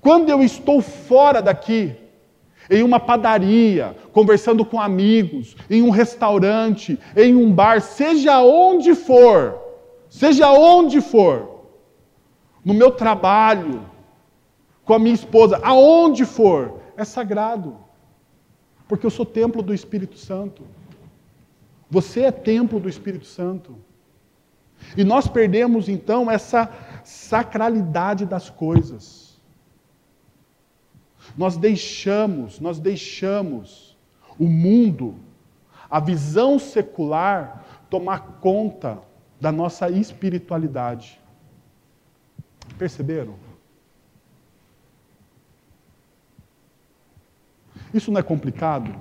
Quando 0.00 0.30
eu 0.30 0.42
estou 0.42 0.80
fora 0.80 1.42
daqui, 1.42 1.94
em 2.70 2.84
uma 2.84 3.00
padaria, 3.00 3.96
conversando 4.12 4.64
com 4.64 4.80
amigos, 4.80 5.56
em 5.68 5.82
um 5.82 5.90
restaurante, 5.90 6.96
em 7.16 7.34
um 7.34 7.52
bar, 7.52 7.82
seja 7.82 8.40
onde 8.40 8.94
for, 8.94 9.60
seja 10.08 10.52
onde 10.52 11.00
for, 11.00 11.66
no 12.64 12.72
meu 12.72 12.92
trabalho, 12.92 13.84
com 14.84 14.94
a 14.94 14.98
minha 15.00 15.14
esposa, 15.14 15.58
aonde 15.62 16.24
for, 16.24 16.80
é 16.96 17.04
sagrado, 17.04 17.76
porque 18.86 19.04
eu 19.04 19.10
sou 19.10 19.26
templo 19.26 19.62
do 19.62 19.74
Espírito 19.74 20.16
Santo. 20.16 20.62
Você 21.90 22.22
é 22.22 22.30
templo 22.30 22.78
do 22.78 22.88
Espírito 22.88 23.26
Santo. 23.26 23.76
E 24.96 25.02
nós 25.02 25.26
perdemos 25.26 25.88
então 25.88 26.30
essa 26.30 26.70
sacralidade 27.04 28.24
das 28.24 28.48
coisas. 28.48 29.19
Nós 31.36 31.56
deixamos, 31.56 32.60
nós 32.60 32.78
deixamos 32.78 33.96
o 34.38 34.46
mundo, 34.46 35.16
a 35.90 36.00
visão 36.00 36.58
secular, 36.58 37.64
tomar 37.88 38.38
conta 38.40 39.02
da 39.40 39.50
nossa 39.50 39.90
espiritualidade. 39.90 41.20
Perceberam? 42.78 43.34
Isso 47.92 48.10
não 48.10 48.20
é 48.20 48.22
complicado? 48.22 48.94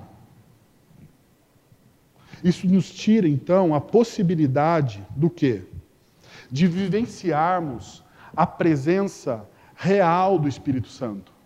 Isso 2.43 2.67
nos 2.67 2.89
tira, 2.89 3.27
então, 3.27 3.75
a 3.75 3.81
possibilidade 3.81 5.05
do 5.12 5.29
quê? 5.29 5.63
De 6.50 6.67
vivenciarmos 6.67 8.03
a 8.36 8.48
presença 8.48 9.48
real 9.75 10.39
do 10.39 10.48
Espírito 10.48 10.88
Santo. 10.88 11.38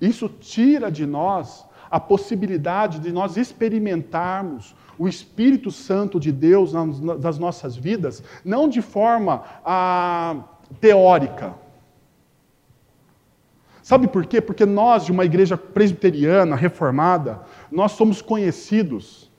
Isso 0.00 0.28
tira 0.28 0.90
de 0.90 1.06
nós 1.06 1.64
a 1.90 2.00
possibilidade 2.00 2.98
de 2.98 3.12
nós 3.12 3.36
experimentarmos 3.36 4.74
o 4.98 5.06
Espírito 5.06 5.70
Santo 5.70 6.18
de 6.18 6.32
Deus 6.32 6.72
nas 6.72 7.38
nossas 7.38 7.76
vidas, 7.76 8.22
não 8.44 8.68
de 8.68 8.80
forma 8.80 9.44
ah, 9.64 10.36
teórica. 10.80 11.54
Sabe 13.82 14.08
por 14.08 14.26
quê? 14.26 14.40
Porque 14.40 14.66
nós, 14.66 15.04
de 15.04 15.12
uma 15.12 15.24
igreja 15.24 15.56
presbiteriana, 15.56 16.56
reformada, 16.56 17.42
nós 17.70 17.92
somos 17.92 18.20
conhecidos. 18.20 19.30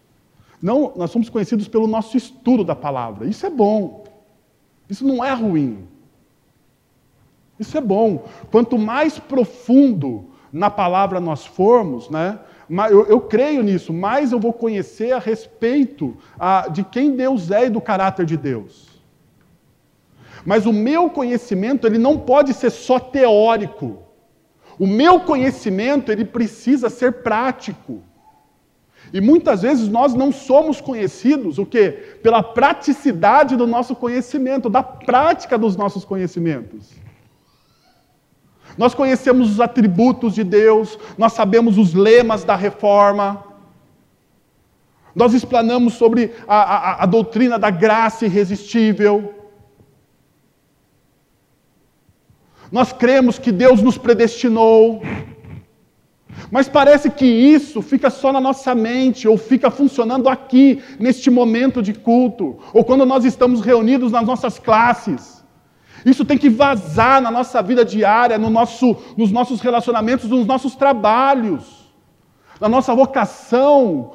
Não, 0.62 0.94
nós 0.96 1.12
somos 1.12 1.28
conhecidos 1.28 1.68
pelo 1.68 1.86
nosso 1.86 2.16
estudo 2.16 2.64
da 2.64 2.76
palavra. 2.76 3.28
Isso 3.28 3.46
é 3.46 3.50
bom. 3.50 4.06
Isso 4.90 5.06
não 5.06 5.24
é 5.24 5.34
ruim. 5.34 5.86
Isso 7.60 7.78
é 7.78 7.82
bom. 7.82 8.26
Quanto 8.50 8.78
mais 8.78 9.20
profundo 9.20 10.27
na 10.52 10.70
palavra 10.70 11.20
nós 11.20 11.46
formos, 11.46 12.10
né, 12.10 12.40
eu, 12.90 13.06
eu, 13.06 13.22
creio 13.22 13.64
nisso, 13.64 13.94
mais 13.94 14.32
eu 14.32 14.40
vou 14.40 14.52
conhecer 14.52 15.14
a 15.14 15.20
respeito 15.20 16.18
a, 16.38 16.68
de 16.68 16.84
quem 16.84 17.16
Deus 17.16 17.50
é 17.50 17.66
e 17.66 17.70
do 17.70 17.80
caráter 17.80 18.26
de 18.26 18.36
Deus. 18.36 18.88
Mas 20.46 20.66
o 20.66 20.74
meu 20.74 21.10
conhecimento, 21.10 21.88
ele 21.88 21.98
não 21.98 22.18
pode 22.18 22.54
ser 22.54 22.70
só 22.70 23.00
teórico. 23.00 24.00
O 24.78 24.86
meu 24.86 25.22
conhecimento, 25.22 26.12
ele 26.12 26.26
precisa 26.26 26.90
ser 26.90 27.24
prático. 27.24 28.02
E 29.14 29.22
muitas 29.22 29.62
vezes 29.62 29.88
nós 29.88 30.14
não 30.14 30.32
somos 30.32 30.82
conhecidos, 30.82 31.58
o 31.58 31.66
quê? 31.66 32.18
Pela 32.22 32.44
praticidade 32.44 33.56
do 33.56 33.66
nosso 33.66 33.96
conhecimento, 33.96 34.70
da 34.70 34.84
prática 34.84 35.58
dos 35.58 35.78
nossos 35.78 36.04
conhecimentos. 36.04 36.92
Nós 38.78 38.94
conhecemos 38.94 39.50
os 39.50 39.60
atributos 39.60 40.36
de 40.36 40.44
Deus, 40.44 41.00
nós 41.18 41.34
sabemos 41.34 41.78
os 41.78 41.94
lemas 41.94 42.44
da 42.44 42.56
reforma. 42.56 43.44
Nós 45.16 45.34
explanamos 45.34 45.96
sobre 45.96 46.32
a, 46.48 46.58
a, 46.58 47.04
a 47.04 47.06
doutrina 47.08 47.58
da 47.58 47.72
graça 47.72 48.26
irresistível. 48.26 49.34
Nós 52.72 52.94
cremos 52.94 53.40
que 53.40 53.52
Deus 53.52 53.82
nos 53.82 53.98
predestinou. 53.98 55.02
Mas 56.52 56.70
parece 56.70 57.10
que 57.10 57.26
isso 57.26 57.82
fica 57.82 58.12
só 58.12 58.32
na 58.32 58.40
nossa 58.40 58.76
mente, 58.76 59.28
ou 59.28 59.38
fica 59.38 59.72
funcionando 59.72 60.30
aqui, 60.30 60.84
neste 61.00 61.32
momento 61.32 61.82
de 61.82 61.94
culto, 61.94 62.60
ou 62.72 62.84
quando 62.84 63.06
nós 63.06 63.26
estamos 63.26 63.62
reunidos 63.62 64.12
nas 64.12 64.26
nossas 64.26 64.60
classes. 64.60 65.37
Isso 66.08 66.24
tem 66.24 66.38
que 66.38 66.50
vazar 66.50 67.22
na 67.22 67.30
nossa 67.30 67.62
vida 67.62 67.84
diária, 67.84 68.38
no 68.38 68.50
nosso, 68.50 68.96
nos 69.18 69.30
nossos 69.30 69.60
relacionamentos, 69.60 70.30
nos 70.30 70.46
nossos 70.48 70.74
trabalhos, 70.74 71.92
na 72.62 72.70
nossa 72.70 72.96
vocação. 72.96 74.14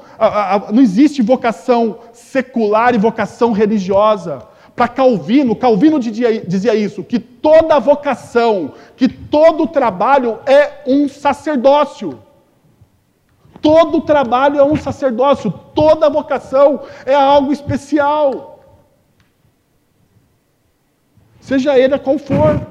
Não 0.73 0.81
existe 0.81 1.21
vocação 1.21 1.99
secular 2.15 2.95
e 2.95 2.99
vocação 2.99 3.53
religiosa. 3.53 4.39
Para 4.75 4.89
Calvino, 4.89 5.55
Calvino 5.55 6.01
dizia 6.01 6.75
isso, 6.75 7.05
que 7.05 7.19
toda 7.19 7.79
vocação, 7.79 8.73
que 8.97 9.07
todo 9.07 9.67
trabalho 9.67 10.39
é 10.47 10.85
um 10.87 11.07
sacerdócio. 11.11 12.19
Todo 13.61 14.01
trabalho 14.01 14.59
é 14.59 14.65
um 14.65 14.77
sacerdócio, 14.77 15.53
toda 15.75 16.09
vocação 16.09 16.81
é 17.05 17.15
algo 17.15 17.53
especial 17.53 18.52
seja 21.53 21.79
ele 21.79 21.99
qual 21.99 22.19
for. 22.19 22.67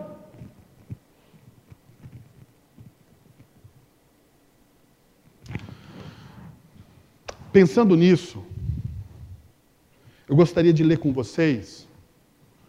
Pensando 7.53 7.95
nisso, 7.95 8.43
eu 10.27 10.35
gostaria 10.35 10.73
de 10.73 10.83
ler 10.83 10.97
com 10.97 11.13
vocês 11.13 11.87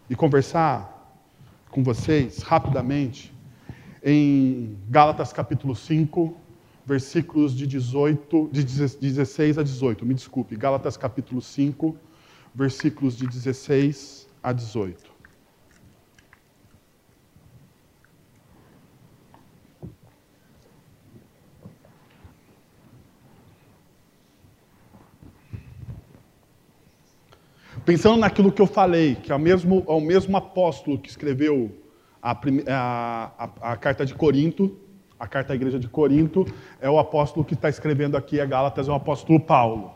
e 0.07 0.15
conversar 0.15 0.77
com 1.71 1.81
vocês 1.81 2.43
rapidamente 2.43 3.33
em 4.03 4.77
Gálatas 4.89 5.33
capítulo 5.33 5.75
5, 5.75 6.37
versículos 6.85 7.55
de 7.55 7.65
18, 7.65 8.49
de 8.51 8.63
16 8.63 9.57
a 9.57 9.63
18. 9.63 10.05
Me 10.05 10.13
desculpe, 10.13 10.55
Gálatas 10.55 10.95
capítulo 10.95 11.41
5, 11.41 11.97
versículos 12.53 13.17
de 13.17 13.25
16 13.25 14.27
a 14.43 14.53
18. 14.53 15.12
Pensando 27.85 28.17
naquilo 28.17 28.49
que 28.49 28.61
eu 28.61 28.67
falei, 28.67 29.15
que 29.15 29.29
é 29.29 29.35
o 29.35 29.39
mesmo, 29.39 29.83
é 29.85 29.91
o 29.91 29.99
mesmo 29.99 30.37
apóstolo 30.37 30.97
que 30.97 31.09
escreveu 31.09 31.69
a, 32.21 32.31
a, 32.31 33.49
a, 33.61 33.75
carta 33.75 34.05
de 34.05 34.13
Corinto, 34.13 34.77
a 35.19 35.27
carta 35.27 35.51
à 35.51 35.55
igreja 35.55 35.77
de 35.77 35.89
Corinto, 35.89 36.45
é 36.79 36.89
o 36.89 36.97
apóstolo 36.97 37.43
que 37.43 37.55
está 37.55 37.67
escrevendo 37.67 38.15
aqui 38.15 38.39
a 38.39 38.45
Gálatas, 38.45 38.87
é 38.87 38.91
o 38.91 38.95
apóstolo 38.95 39.37
Paulo. 39.37 39.91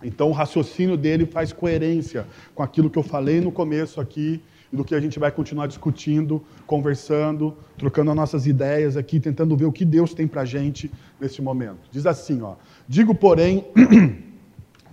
Então 0.00 0.28
o 0.28 0.32
raciocínio 0.32 0.96
dele 0.96 1.26
faz 1.26 1.52
coerência 1.52 2.24
com 2.54 2.62
aquilo 2.62 2.88
que 2.88 2.98
eu 2.98 3.02
falei 3.02 3.40
no 3.40 3.50
começo 3.50 4.00
aqui 4.00 4.40
e 4.72 4.76
do 4.76 4.84
que 4.84 4.94
a 4.94 5.00
gente 5.00 5.18
vai 5.18 5.32
continuar 5.32 5.66
discutindo, 5.66 6.40
conversando, 6.66 7.56
trocando 7.76 8.12
as 8.12 8.16
nossas 8.16 8.46
ideias 8.46 8.96
aqui, 8.96 9.18
tentando 9.18 9.56
ver 9.56 9.64
o 9.64 9.72
que 9.72 9.84
Deus 9.84 10.14
tem 10.14 10.28
para 10.28 10.42
a 10.42 10.44
gente 10.44 10.88
nesse 11.20 11.42
momento. 11.42 11.88
Diz 11.90 12.06
assim, 12.06 12.42
ó, 12.42 12.54
digo 12.86 13.12
porém 13.12 13.64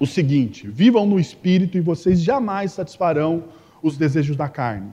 o 0.04 0.08
seguinte: 0.08 0.68
vivam 0.68 1.06
no 1.06 1.20
espírito 1.20 1.78
e 1.78 1.82
vocês 1.82 2.22
jamais 2.22 2.74
satisfarão 2.74 3.46
os 3.82 3.98
desejos 3.98 4.36
da 4.36 4.50
carne. 4.50 4.92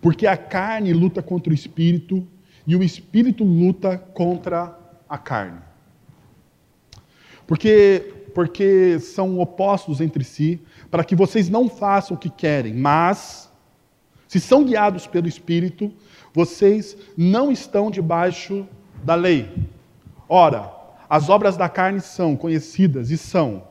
Porque 0.00 0.26
a 0.26 0.36
carne 0.36 0.92
luta 0.92 1.22
contra 1.22 1.50
o 1.50 1.54
espírito 1.54 2.26
e 2.66 2.76
o 2.76 2.82
espírito 2.82 3.44
luta 3.44 3.98
contra 3.98 4.78
a 5.08 5.18
carne. 5.18 5.60
Porque 7.46 8.12
porque 8.34 8.98
são 9.00 9.40
opostos 9.40 9.98
entre 9.98 10.22
si, 10.22 10.60
para 10.90 11.02
que 11.02 11.16
vocês 11.16 11.48
não 11.48 11.70
façam 11.70 12.14
o 12.14 12.20
que 12.20 12.28
querem, 12.28 12.74
mas 12.74 13.50
se 14.28 14.38
são 14.38 14.62
guiados 14.62 15.06
pelo 15.06 15.26
espírito, 15.26 15.90
vocês 16.34 16.98
não 17.16 17.50
estão 17.50 17.90
debaixo 17.90 18.68
da 19.02 19.14
lei. 19.14 19.48
Ora, 20.28 20.70
as 21.08 21.30
obras 21.30 21.56
da 21.56 21.66
carne 21.66 22.02
são 22.02 22.36
conhecidas 22.36 23.10
e 23.10 23.16
são 23.16 23.62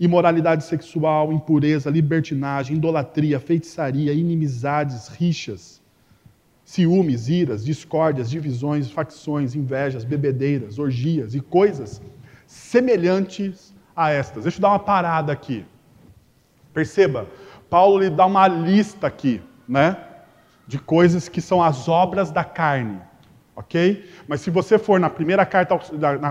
imoralidade 0.00 0.64
sexual, 0.64 1.30
impureza, 1.30 1.90
libertinagem, 1.90 2.76
idolatria, 2.78 3.38
feitiçaria, 3.38 4.14
inimizades, 4.14 5.08
rixas, 5.08 5.82
ciúmes, 6.64 7.28
iras, 7.28 7.62
discórdias, 7.62 8.30
divisões, 8.30 8.90
facções, 8.90 9.54
invejas, 9.54 10.02
bebedeiras, 10.02 10.78
orgias 10.78 11.34
e 11.34 11.40
coisas 11.40 12.00
semelhantes 12.46 13.74
a 13.94 14.10
estas. 14.10 14.44
Deixa 14.44 14.56
eu 14.56 14.62
dar 14.62 14.70
uma 14.70 14.78
parada 14.78 15.30
aqui. 15.30 15.66
Perceba, 16.72 17.26
Paulo 17.68 18.00
lhe 18.00 18.08
dá 18.08 18.24
uma 18.24 18.48
lista 18.48 19.06
aqui, 19.06 19.42
né? 19.68 19.98
De 20.66 20.78
coisas 20.78 21.28
que 21.28 21.42
são 21.42 21.62
as 21.62 21.88
obras 21.88 22.30
da 22.30 22.42
carne 22.42 23.00
ok? 23.54 24.04
Mas 24.26 24.40
se 24.40 24.50
você 24.50 24.78
for 24.78 24.98
na 24.98 25.10
primeira 25.10 25.44
carta, 25.44 25.78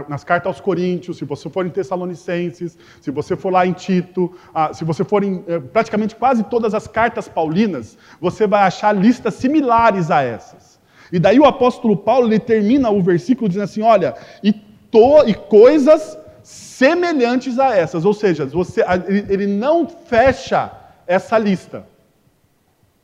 nas 0.08 0.24
cartas 0.24 0.48
aos 0.48 0.62
Coríntios, 0.62 1.18
se 1.18 1.26
você 1.26 1.50
for 1.50 1.66
em 1.66 1.70
Tessalonicenses, 1.70 2.78
se 3.02 3.12
você 3.12 3.36
for 3.36 3.52
lá 3.52 3.66
em 3.66 3.74
Tito, 3.74 4.36
ah, 4.54 4.74
se 4.74 4.84
você 4.84 5.04
for 5.04 5.24
em 5.24 5.44
eh, 5.48 5.60
praticamente 5.60 6.16
quase 6.16 6.44
todas 6.44 6.74
as 6.74 6.88
cartas 6.88 7.28
paulinas, 7.28 7.98
você 8.20 8.48
vai 8.48 8.64
achar 8.64 8.94
listas 8.94 9.36
similares 9.36 10.10
a 10.10 10.22
essas. 10.22 10.80
E 11.12 11.20
daí 11.20 11.39
o 11.39 11.46
apóstolo 11.46 11.98
Paulo 11.98 12.28
ele 12.28 12.39
termina 12.39 12.89
o 12.89 13.02
versículo 13.02 13.48
dizendo 13.48 13.65
assim: 13.65 13.82
olha, 13.82 14.15
e, 14.43 14.54
to, 14.54 15.24
e 15.28 15.34
coisas 15.34 16.17
semelhantes 16.43 17.60
a 17.60 17.76
essas, 17.76 18.06
ou 18.06 18.13
seja, 18.13 18.46
você, 18.46 18.84
ele 19.28 19.46
não 19.46 19.88
fecha 19.88 20.72
essa 21.06 21.38
lista. 21.38 21.86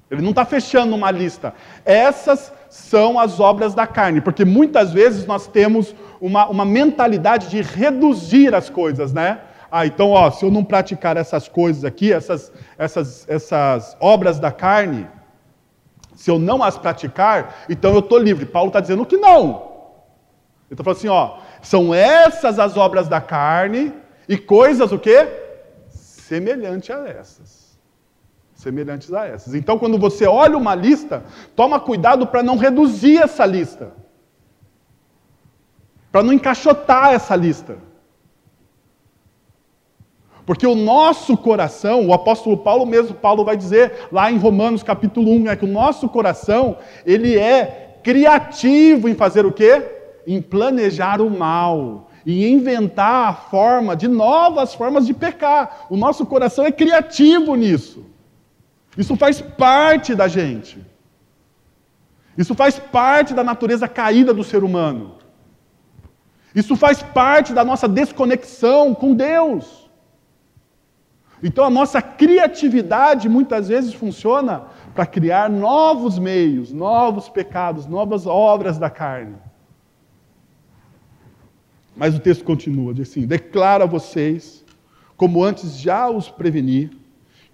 Ele 0.09 0.21
não 0.21 0.29
está 0.29 0.45
fechando 0.45 0.95
uma 0.95 1.11
lista. 1.11 1.53
Essas 1.83 2.53
são 2.75 3.17
as 3.17 3.39
obras 3.39 3.73
da 3.73 3.87
carne, 3.87 4.19
porque 4.19 4.43
muitas 4.43 4.91
vezes 4.91 5.25
nós 5.25 5.47
temos 5.47 5.95
uma, 6.19 6.45
uma 6.47 6.65
mentalidade 6.65 7.49
de 7.49 7.61
reduzir 7.61 8.53
as 8.53 8.69
coisas, 8.69 9.13
né? 9.13 9.39
Ah, 9.71 9.85
então, 9.85 10.11
ó, 10.11 10.29
se 10.29 10.43
eu 10.43 10.51
não 10.51 10.61
praticar 10.61 11.15
essas 11.15 11.47
coisas 11.47 11.85
aqui, 11.85 12.11
essas, 12.11 12.51
essas, 12.77 13.25
essas 13.29 13.95
obras 13.97 14.39
da 14.39 14.51
carne, 14.51 15.07
se 16.15 16.29
eu 16.29 16.37
não 16.37 16.61
as 16.61 16.77
praticar, 16.77 17.65
então 17.69 17.93
eu 17.93 17.99
estou 17.99 18.17
livre. 18.17 18.45
Paulo 18.45 18.67
está 18.67 18.81
dizendo 18.81 19.05
que 19.05 19.15
não. 19.15 19.71
Ele 20.69 20.73
está 20.73 20.83
falando 20.83 20.97
assim, 20.97 21.07
ó, 21.07 21.37
são 21.61 21.93
essas 21.93 22.59
as 22.59 22.75
obras 22.75 23.07
da 23.07 23.21
carne 23.21 23.93
e 24.27 24.37
coisas 24.37 24.91
o 24.91 24.99
quê? 24.99 25.27
Semelhante 25.89 26.91
a 26.91 27.07
essas 27.07 27.64
semelhantes 28.55 29.13
a 29.13 29.27
essas. 29.27 29.53
Então, 29.53 29.77
quando 29.77 29.99
você 29.99 30.25
olha 30.25 30.57
uma 30.57 30.73
lista, 30.73 31.23
toma 31.55 31.79
cuidado 31.79 32.25
para 32.25 32.41
não 32.41 32.57
reduzir 32.57 33.17
essa 33.17 33.45
lista. 33.45 33.91
Para 36.11 36.23
não 36.23 36.33
encaixotar 36.33 37.11
essa 37.11 37.35
lista. 37.35 37.77
Porque 40.45 40.65
o 40.65 40.75
nosso 40.75 41.35
coração, 41.35 42.07
o 42.07 42.13
apóstolo 42.13 42.57
Paulo 42.57 42.85
mesmo, 42.85 43.15
Paulo 43.15 43.43
vai 43.43 43.57
dizer 43.57 44.07
lá 44.11 44.31
em 44.31 44.37
Romanos 44.37 44.83
capítulo 44.83 45.31
1, 45.31 45.49
é 45.49 45.55
que 45.55 45.65
o 45.65 45.67
nosso 45.67 46.07
coração, 46.07 46.77
ele 47.05 47.37
é 47.37 47.99
criativo 48.03 49.09
em 49.09 49.15
fazer 49.15 49.45
o 49.45 49.51
quê? 49.51 49.83
Em 50.25 50.41
planejar 50.41 51.19
o 51.19 51.29
mal, 51.29 52.09
em 52.25 52.53
inventar 52.53 53.29
a 53.29 53.33
forma 53.33 53.95
de 53.95 54.07
novas 54.07 54.73
formas 54.75 55.05
de 55.05 55.13
pecar. 55.13 55.87
O 55.89 55.97
nosso 55.97 56.25
coração 56.25 56.63
é 56.65 56.71
criativo 56.71 57.55
nisso. 57.55 58.14
Isso 58.97 59.15
faz 59.15 59.41
parte 59.41 60.15
da 60.15 60.27
gente. 60.27 60.83
Isso 62.37 62.53
faz 62.55 62.79
parte 62.79 63.33
da 63.33 63.43
natureza 63.43 63.87
caída 63.87 64.33
do 64.33 64.43
ser 64.43 64.63
humano. 64.63 65.15
Isso 66.53 66.75
faz 66.75 67.01
parte 67.01 67.53
da 67.53 67.63
nossa 67.63 67.87
desconexão 67.87 68.93
com 68.93 69.13
Deus. 69.13 69.89
Então 71.43 71.65
a 71.65 71.69
nossa 71.69 72.01
criatividade 72.01 73.27
muitas 73.27 73.67
vezes 73.67 73.93
funciona 73.93 74.63
para 74.93 75.05
criar 75.05 75.49
novos 75.49 76.17
meios, 76.17 76.71
novos 76.71 77.27
pecados, 77.27 77.85
novas 77.85 78.25
obras 78.25 78.77
da 78.77 78.89
carne. 78.89 79.35
Mas 81.95 82.15
o 82.15 82.19
texto 82.19 82.43
continua, 82.43 82.93
diz 82.93 83.09
assim: 83.09 83.27
declara 83.27 83.83
a 83.83 83.87
vocês, 83.87 84.63
como 85.15 85.43
antes 85.43 85.77
já 85.77 86.09
os 86.09 86.29
preveni, 86.29 86.89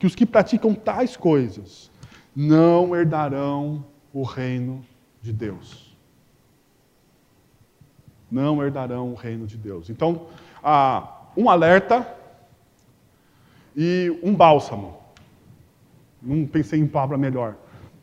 que 0.02 0.08
os 0.08 0.16
que 0.16 0.26
praticam 0.26 0.74
tais 0.74 1.16
coisas 1.16 1.92
não 2.36 2.96
herdarão 2.96 3.86
o 4.12 4.24
reino 4.24 4.84
de 5.22 5.32
Deus. 5.32 5.96
Não 8.32 8.64
herdarão 8.64 9.12
o 9.12 9.14
reino 9.14 9.46
de 9.46 9.58
Deus. 9.58 9.92
Então, 9.92 10.26
ah, 10.64 11.28
um 11.38 11.52
alerta 11.52 12.16
e 13.78 14.20
um 14.24 14.34
bálsamo. 14.34 14.98
Não 16.20 16.48
pensei 16.48 16.80
em 16.80 16.88
palavra 16.88 17.16
melhor 17.16 17.56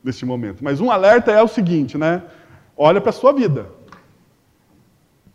neste 0.05 0.25
momento. 0.25 0.63
Mas 0.63 0.81
um 0.81 0.93
alerta 0.93 1.33
é 1.33 1.43
o 1.43 1.49
seguinte, 1.49 1.99
né? 1.99 2.23
Olha 2.77 3.01
para 3.01 3.11
a 3.11 3.13
sua 3.13 3.33
vida. 3.33 3.73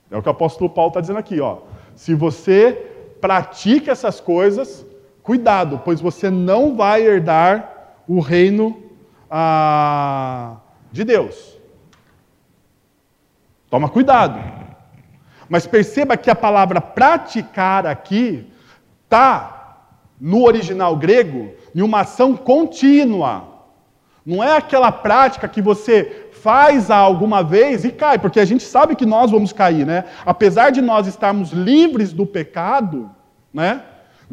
É 0.10 0.16
o 0.18 0.22
que 0.22 0.30
o 0.30 0.32
apóstolo 0.32 0.70
Paulo 0.70 0.92
está 0.92 1.02
dizendo 1.02 1.20
aqui, 1.20 1.42
ó. 1.42 1.58
Se 1.94 2.16
você 2.16 2.72
pratica 3.20 3.92
essas 3.92 4.22
coisas, 4.22 4.86
Cuidado, 5.24 5.82
pois 5.86 6.02
você 6.02 6.30
não 6.30 6.76
vai 6.76 7.02
herdar 7.02 7.96
o 8.06 8.20
reino 8.20 8.84
ah, 9.32 10.58
de 10.92 11.06
Deus. 11.06 11.58
Toma 13.70 13.88
cuidado. 13.88 14.38
Mas 15.48 15.66
perceba 15.66 16.18
que 16.18 16.30
a 16.30 16.36
palavra 16.36 16.82
praticar 16.82 17.88
aqui 17.88 18.52
está 19.06 19.88
no 20.20 20.44
original 20.44 20.96
grego 20.98 21.54
em 21.74 21.82
uma 21.82 22.02
ação 22.02 22.36
contínua. 22.36 23.48
Não 24.26 24.44
é 24.44 24.58
aquela 24.58 24.92
prática 24.92 25.48
que 25.48 25.62
você 25.62 26.30
faz 26.34 26.92
alguma 26.92 27.42
vez 27.42 27.86
e 27.86 27.92
cai, 27.92 28.20
porque 28.20 28.42
a 28.42 28.46
gente 28.46 28.64
sabe 28.64 28.96
que 28.96 29.06
nós 29.06 29.32
vamos 29.32 29.54
cair, 29.54 29.86
né? 29.86 30.04
Apesar 30.26 30.70
de 30.70 30.82
nós 30.82 31.08
estarmos 31.08 31.52
livres 31.52 32.12
do 32.12 32.26
pecado, 32.26 33.10
né? 33.54 33.84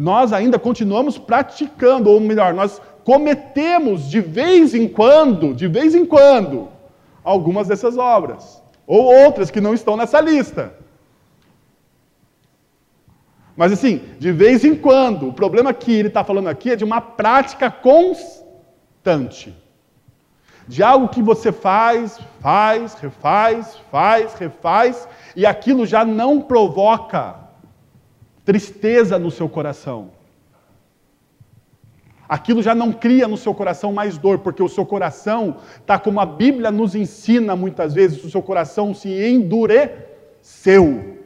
Nós 0.01 0.33
ainda 0.33 0.59
continuamos 0.59 1.19
praticando, 1.19 2.09
ou 2.09 2.19
melhor, 2.19 2.55
nós 2.55 2.81
cometemos 3.05 4.09
de 4.09 4.19
vez 4.19 4.75
em 4.75 4.89
quando, 4.89 5.53
de 5.53 5.69
vez 5.69 5.95
em 5.95 6.07
quando, 6.07 6.71
algumas 7.23 7.69
dessas 7.69 7.99
obras, 7.99 8.63
ou 8.87 9.05
outras 9.05 9.51
que 9.51 9.61
não 9.61 9.75
estão 9.75 9.99
nessa 9.99 10.19
lista. 10.19 10.73
Mas 13.55 13.73
assim, 13.73 14.01
de 14.19 14.33
vez 14.33 14.65
em 14.65 14.75
quando, 14.75 15.29
o 15.29 15.35
problema 15.35 15.75
que 15.75 15.93
ele 15.93 16.09
está 16.09 16.25
falando 16.25 16.49
aqui 16.49 16.71
é 16.71 16.77
de 16.77 16.85
uma 16.85 17.03
prática 17.03 17.71
constante. 17.71 19.55
De 20.67 20.83
algo 20.83 21.09
que 21.09 21.21
você 21.21 21.53
faz, 21.53 22.19
faz, 22.41 22.95
refaz, 22.95 23.77
faz, 23.91 24.33
refaz, 24.33 25.07
e 25.37 25.45
aquilo 25.45 25.85
já 25.85 26.07
não 26.07 26.41
provoca 26.41 27.40
tristeza 28.45 29.19
no 29.19 29.31
seu 29.31 29.49
coração. 29.49 30.11
Aquilo 32.29 32.63
já 32.63 32.77
não 32.77 32.93
cria 32.93 33.27
no 33.27 33.37
seu 33.37 33.53
coração 33.53 33.93
mais 33.93 34.17
dor, 34.17 34.39
porque 34.39 34.63
o 34.63 34.69
seu 34.69 34.87
coração 34.87 35.57
está 35.81 35.99
como 35.99 36.21
a 36.21 36.27
Bíblia 36.27 36.71
nos 36.71 36.95
ensina 36.95 37.57
muitas 37.57 37.93
vezes, 37.93 38.23
o 38.23 38.31
seu 38.31 38.41
coração 38.41 38.95
se 38.95 39.09
endureceu. 39.09 41.17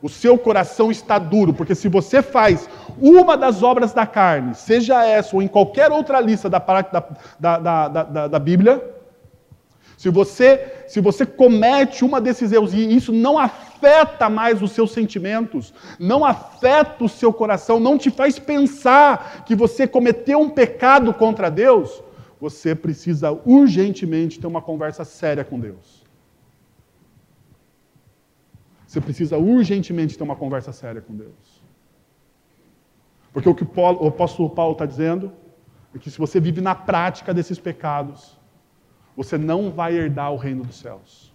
O 0.00 0.08
seu 0.08 0.38
coração 0.38 0.92
está 0.92 1.18
duro, 1.18 1.52
porque 1.52 1.74
se 1.74 1.88
você 1.88 2.22
faz 2.22 2.70
uma 3.00 3.36
das 3.36 3.64
obras 3.64 3.92
da 3.92 4.06
carne, 4.06 4.54
seja 4.54 5.04
essa 5.04 5.34
ou 5.34 5.42
em 5.42 5.48
qualquer 5.48 5.90
outra 5.90 6.20
lista 6.20 6.48
da, 6.48 6.60
da, 6.60 7.58
da, 7.58 7.88
da, 7.88 8.28
da 8.28 8.38
Bíblia, 8.38 8.97
se 9.98 10.08
você, 10.10 10.84
se 10.86 11.00
você 11.00 11.26
comete 11.26 12.04
uma 12.04 12.20
desses 12.20 12.52
erros 12.52 12.72
e 12.72 12.78
isso 12.78 13.12
não 13.12 13.36
afeta 13.36 14.30
mais 14.30 14.62
os 14.62 14.70
seus 14.70 14.92
sentimentos, 14.92 15.74
não 15.98 16.24
afeta 16.24 17.02
o 17.02 17.08
seu 17.08 17.32
coração, 17.32 17.80
não 17.80 17.98
te 17.98 18.08
faz 18.08 18.38
pensar 18.38 19.42
que 19.44 19.56
você 19.56 19.88
cometeu 19.88 20.38
um 20.38 20.50
pecado 20.50 21.12
contra 21.12 21.50
Deus, 21.50 22.00
você 22.40 22.76
precisa 22.76 23.32
urgentemente 23.44 24.38
ter 24.38 24.46
uma 24.46 24.62
conversa 24.62 25.04
séria 25.04 25.42
com 25.42 25.58
Deus. 25.58 26.06
Você 28.86 29.00
precisa 29.00 29.36
urgentemente 29.36 30.16
ter 30.16 30.22
uma 30.22 30.36
conversa 30.36 30.70
séria 30.70 31.00
com 31.02 31.16
Deus. 31.16 31.60
Porque 33.32 33.48
o 33.48 33.54
que 33.54 33.64
o 33.64 34.06
apóstolo 34.06 34.48
Paulo 34.48 34.74
está 34.74 34.86
dizendo 34.86 35.32
é 35.92 35.98
que 35.98 36.08
se 36.08 36.18
você 36.18 36.38
vive 36.38 36.60
na 36.60 36.76
prática 36.76 37.34
desses 37.34 37.58
pecados, 37.58 38.37
você 39.18 39.36
não 39.36 39.72
vai 39.72 39.96
herdar 39.96 40.32
o 40.32 40.36
reino 40.36 40.62
dos 40.62 40.76
céus. 40.76 41.32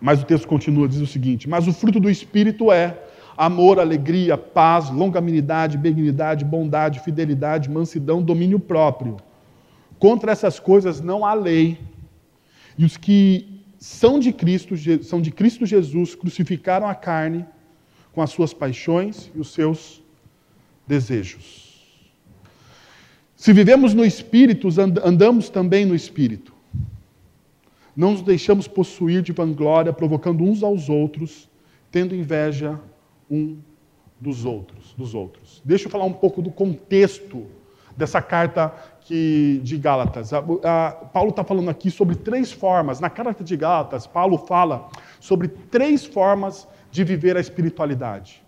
Mas 0.00 0.20
o 0.20 0.26
texto 0.26 0.48
continua, 0.48 0.88
diz 0.88 1.00
o 1.00 1.06
seguinte: 1.06 1.48
Mas 1.48 1.68
o 1.68 1.72
fruto 1.72 2.00
do 2.00 2.10
Espírito 2.10 2.72
é 2.72 2.98
amor, 3.36 3.78
alegria, 3.78 4.36
paz, 4.36 4.90
longanimidade, 4.90 5.78
benignidade, 5.78 6.44
bondade, 6.44 6.98
fidelidade, 6.98 7.70
mansidão, 7.70 8.20
domínio 8.20 8.58
próprio. 8.58 9.16
Contra 9.96 10.32
essas 10.32 10.58
coisas 10.58 11.00
não 11.00 11.24
há 11.24 11.32
lei. 11.32 11.78
E 12.76 12.84
os 12.84 12.96
que 12.96 13.62
são 13.78 14.18
de 14.18 14.32
Cristo, 14.32 14.74
são 15.04 15.22
de 15.22 15.30
Cristo 15.30 15.64
Jesus, 15.64 16.16
crucificaram 16.16 16.88
a 16.88 16.96
carne 16.96 17.46
com 18.12 18.20
as 18.20 18.30
suas 18.30 18.52
paixões 18.52 19.30
e 19.36 19.38
os 19.38 19.52
seus 19.52 20.02
desejos. 20.84 21.69
Se 23.40 23.54
vivemos 23.54 23.94
no 23.94 24.04
Espírito, 24.04 24.68
andamos 25.02 25.48
também 25.48 25.86
no 25.86 25.94
Espírito. 25.94 26.52
Não 27.96 28.10
nos 28.10 28.20
deixamos 28.20 28.68
possuir 28.68 29.22
de 29.22 29.32
vanglória, 29.32 29.94
provocando 29.94 30.44
uns 30.44 30.62
aos 30.62 30.90
outros, 30.90 31.48
tendo 31.90 32.14
inveja 32.14 32.78
um 33.30 33.56
dos 34.20 34.44
outros, 34.44 34.92
dos 34.92 35.14
outros. 35.14 35.62
Deixa 35.64 35.86
eu 35.86 35.90
falar 35.90 36.04
um 36.04 36.12
pouco 36.12 36.42
do 36.42 36.50
contexto 36.50 37.46
dessa 37.96 38.20
carta 38.20 38.74
que, 39.00 39.58
de 39.64 39.78
Gálatas. 39.78 40.34
A, 40.34 40.38
a, 40.62 40.92
Paulo 40.92 41.30
está 41.30 41.42
falando 41.42 41.70
aqui 41.70 41.90
sobre 41.90 42.16
três 42.16 42.52
formas. 42.52 43.00
Na 43.00 43.08
carta 43.08 43.42
de 43.42 43.56
Gálatas, 43.56 44.06
Paulo 44.06 44.36
fala 44.36 44.90
sobre 45.18 45.48
três 45.48 46.04
formas 46.04 46.68
de 46.90 47.02
viver 47.04 47.38
a 47.38 47.40
espiritualidade. 47.40 48.42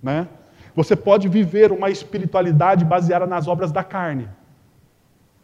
Né? 0.00 0.28
Você 0.76 0.94
pode 0.94 1.26
viver 1.26 1.72
uma 1.72 1.88
espiritualidade 1.88 2.84
baseada 2.84 3.26
nas 3.26 3.48
obras 3.48 3.72
da 3.72 3.82
carne. 3.82 4.28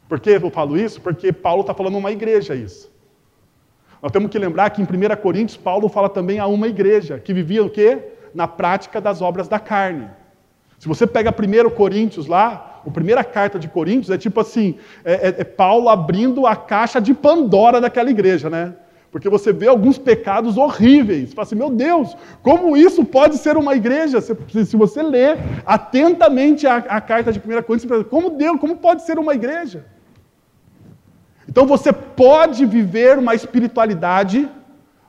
Por 0.06 0.20
que 0.20 0.28
eu 0.28 0.50
falo 0.50 0.76
isso? 0.76 1.00
Porque 1.00 1.32
Paulo 1.32 1.62
está 1.62 1.72
falando 1.72 1.96
uma 1.96 2.12
igreja 2.12 2.54
isso. 2.54 2.92
Nós 4.02 4.12
temos 4.12 4.30
que 4.30 4.38
lembrar 4.38 4.68
que 4.68 4.82
em 4.82 4.84
1 4.84 5.16
Coríntios, 5.22 5.56
Paulo 5.56 5.88
fala 5.88 6.10
também 6.10 6.38
a 6.38 6.46
uma 6.46 6.68
igreja 6.68 7.18
que 7.18 7.32
vivia 7.32 7.64
o 7.64 7.70
quê? 7.70 7.98
Na 8.34 8.46
prática 8.46 9.00
das 9.00 9.22
obras 9.22 9.48
da 9.48 9.58
carne. 9.58 10.10
Se 10.78 10.86
você 10.86 11.06
pega 11.06 11.30
1 11.30 11.70
Coríntios 11.70 12.26
lá, 12.26 12.82
a 12.86 12.90
primeira 12.90 13.24
carta 13.24 13.58
de 13.58 13.68
Coríntios 13.68 14.10
é 14.10 14.18
tipo 14.18 14.38
assim: 14.38 14.76
é, 15.02 15.12
é, 15.12 15.28
é 15.38 15.44
Paulo 15.44 15.88
abrindo 15.88 16.46
a 16.46 16.54
caixa 16.54 17.00
de 17.00 17.14
Pandora 17.14 17.80
daquela 17.80 18.10
igreja, 18.10 18.50
né? 18.50 18.74
Porque 19.12 19.28
você 19.28 19.52
vê 19.52 19.68
alguns 19.68 19.98
pecados 19.98 20.56
horríveis. 20.56 21.28
Você 21.28 21.34
fala 21.34 21.46
assim, 21.46 21.54
meu 21.54 21.68
Deus, 21.68 22.16
como 22.42 22.74
isso 22.74 23.04
pode 23.04 23.36
ser 23.36 23.58
uma 23.58 23.76
igreja? 23.76 24.22
Se, 24.22 24.74
você 24.74 25.02
ler 25.02 25.36
atentamente 25.66 26.66
a, 26.66 26.76
a, 26.76 26.98
carta 26.98 27.30
de 27.30 27.38
1 27.38 27.42
Coríntios, 27.42 27.82
você 27.82 27.88
fala, 27.88 28.04
como 28.04 28.30
Deus, 28.30 28.58
como 28.58 28.74
pode 28.76 29.02
ser 29.02 29.18
uma 29.18 29.34
igreja? 29.34 29.84
Então 31.46 31.66
você 31.66 31.92
pode 31.92 32.64
viver 32.64 33.18
uma 33.18 33.34
espiritualidade 33.34 34.48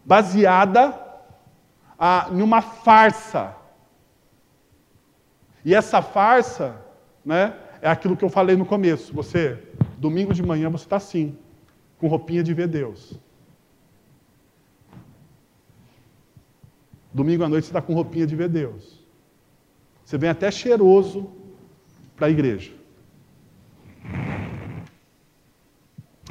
baseada 0.03 0.93
em 2.29 2.41
uma 2.41 2.61
farsa. 2.61 3.55
E 5.63 5.73
essa 5.73 6.01
farsa, 6.01 6.75
né, 7.23 7.53
é 7.81 7.89
aquilo 7.89 8.17
que 8.17 8.25
eu 8.25 8.29
falei 8.29 8.57
no 8.57 8.65
começo. 8.65 9.13
Você, 9.13 9.57
domingo 9.97 10.33
de 10.33 10.43
manhã, 10.43 10.69
você 10.69 10.83
está 10.83 10.97
assim, 10.97 11.37
com 11.97 12.07
roupinha 12.07 12.43
de 12.43 12.53
ver 12.53 12.67
Deus. 12.67 13.17
Domingo 17.13 17.43
à 17.43 17.49
noite 17.49 17.65
você 17.65 17.69
está 17.69 17.81
com 17.81 17.93
roupinha 17.93 18.25
de 18.25 18.35
ver 18.35 18.49
Deus. 18.49 19.03
Você 20.03 20.17
vem 20.17 20.29
até 20.29 20.49
cheiroso 20.49 21.29
para 22.15 22.27
a 22.27 22.29
igreja. 22.29 22.71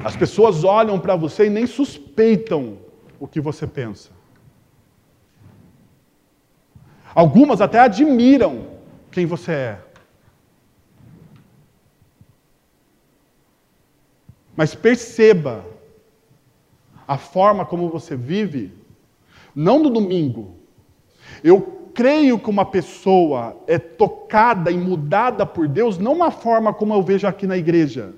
As 0.03 0.15
pessoas 0.15 0.63
olham 0.63 0.99
para 0.99 1.15
você 1.15 1.45
e 1.45 1.49
nem 1.49 1.65
suspeitam 1.65 2.77
o 3.19 3.27
que 3.27 3.39
você 3.39 3.65
pensa. 3.65 4.09
Algumas 7.15 7.61
até 7.61 7.79
admiram 7.79 8.67
quem 9.11 9.25
você 9.25 9.51
é. 9.51 9.81
Mas 14.55 14.75
perceba 14.75 15.65
a 17.07 17.17
forma 17.17 17.65
como 17.65 17.89
você 17.89 18.15
vive, 18.15 18.73
não 19.55 19.79
no 19.79 19.89
domingo, 19.89 20.62
eu 21.43 21.89
creio 21.93 22.39
que 22.39 22.49
uma 22.49 22.65
pessoa 22.65 23.55
é 23.67 23.77
tocada 23.77 24.71
e 24.71 24.77
mudada 24.77 25.45
por 25.45 25.67
Deus, 25.67 25.97
não 25.97 26.23
a 26.23 26.31
forma 26.31 26.73
como 26.73 26.93
eu 26.93 27.03
vejo 27.03 27.27
aqui 27.27 27.45
na 27.45 27.57
igreja. 27.57 28.13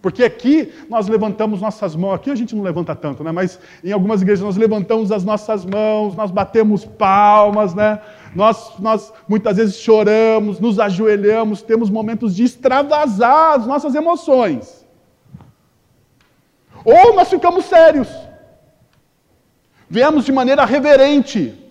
Porque 0.00 0.22
aqui 0.22 0.72
nós 0.88 1.08
levantamos 1.08 1.60
nossas 1.60 1.96
mãos, 1.96 2.14
aqui 2.14 2.30
a 2.30 2.34
gente 2.34 2.54
não 2.54 2.62
levanta 2.62 2.94
tanto, 2.94 3.24
né? 3.24 3.32
mas 3.32 3.58
em 3.82 3.90
algumas 3.90 4.22
igrejas 4.22 4.44
nós 4.44 4.56
levantamos 4.56 5.10
as 5.10 5.24
nossas 5.24 5.64
mãos, 5.64 6.14
nós 6.14 6.30
batemos 6.30 6.84
palmas, 6.84 7.74
né? 7.74 8.00
nós, 8.34 8.78
nós 8.78 9.12
muitas 9.28 9.56
vezes 9.56 9.76
choramos, 9.76 10.60
nos 10.60 10.78
ajoelhamos, 10.78 11.62
temos 11.62 11.90
momentos 11.90 12.36
de 12.36 12.44
extravasar 12.44 13.58
as 13.58 13.66
nossas 13.66 13.94
emoções. 13.94 14.86
Ou 16.84 17.14
nós 17.14 17.28
ficamos 17.28 17.64
sérios, 17.64 18.08
viemos 19.90 20.24
de 20.24 20.30
maneira 20.30 20.64
reverente, 20.64 21.67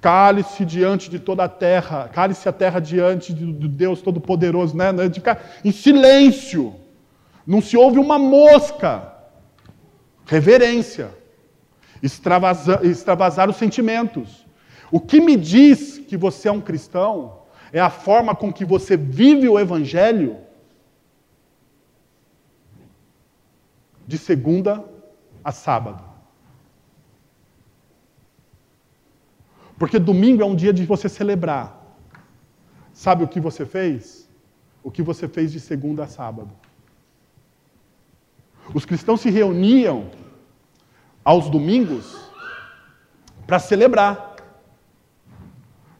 Cale-se 0.00 0.64
diante 0.64 1.10
de 1.10 1.18
toda 1.18 1.44
a 1.44 1.48
terra, 1.48 2.08
cale-se 2.08 2.48
a 2.48 2.52
terra 2.52 2.78
diante 2.78 3.34
de 3.34 3.68
Deus 3.68 4.00
Todo-Poderoso, 4.00 4.76
né? 4.76 4.92
Ficar 5.12 5.42
em 5.64 5.72
silêncio. 5.72 6.74
Não 7.46 7.60
se 7.60 7.76
ouve 7.76 7.98
uma 7.98 8.18
mosca. 8.18 9.12
Reverência. 10.24 11.10
Extravasar, 12.00 12.84
extravasar 12.84 13.50
os 13.50 13.56
sentimentos. 13.56 14.46
O 14.90 15.00
que 15.00 15.20
me 15.20 15.36
diz 15.36 15.98
que 15.98 16.16
você 16.16 16.48
é 16.48 16.52
um 16.52 16.60
cristão 16.60 17.38
é 17.72 17.80
a 17.80 17.90
forma 17.90 18.34
com 18.34 18.52
que 18.52 18.64
você 18.64 18.96
vive 18.96 19.48
o 19.48 19.58
Evangelho 19.58 20.38
de 24.06 24.16
segunda 24.16 24.84
a 25.44 25.52
sábado. 25.52 26.07
Porque 29.78 29.98
domingo 29.98 30.42
é 30.42 30.46
um 30.46 30.56
dia 30.56 30.72
de 30.72 30.84
você 30.84 31.08
celebrar. 31.08 31.66
Sabe 32.92 33.22
o 33.22 33.28
que 33.28 33.40
você 33.40 33.64
fez? 33.64 34.28
O 34.82 34.90
que 34.90 35.02
você 35.02 35.28
fez 35.28 35.52
de 35.52 35.60
segunda 35.60 36.04
a 36.04 36.08
sábado. 36.08 36.50
Os 38.74 38.84
cristãos 38.84 39.20
se 39.20 39.30
reuniam 39.30 40.10
aos 41.24 41.48
domingos 41.48 42.16
para 43.46 43.58
celebrar. 43.58 44.36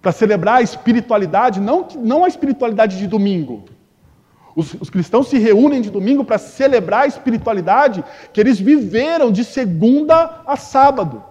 Para 0.03 0.12
celebrar 0.12 0.57
a 0.57 0.62
espiritualidade, 0.62 1.61
não, 1.61 1.87
não 1.97 2.25
a 2.25 2.29
espiritualidade 2.29 2.99
de 2.99 3.07
domingo. 3.07 3.64
Os, 4.57 4.75
os 4.75 4.91
cristãos 4.91 5.29
se 5.29 5.38
reúnem 5.38 5.81
de 5.81 5.91
domingo 5.91 6.25
para 6.25 6.37
celebrar 6.37 7.05
a 7.05 7.07
espiritualidade 7.07 8.05
que 8.33 8.41
eles 8.41 8.59
viveram 8.59 9.31
de 9.31 9.45
segunda 9.45 10.43
a 10.45 10.57
sábado. 10.57 11.23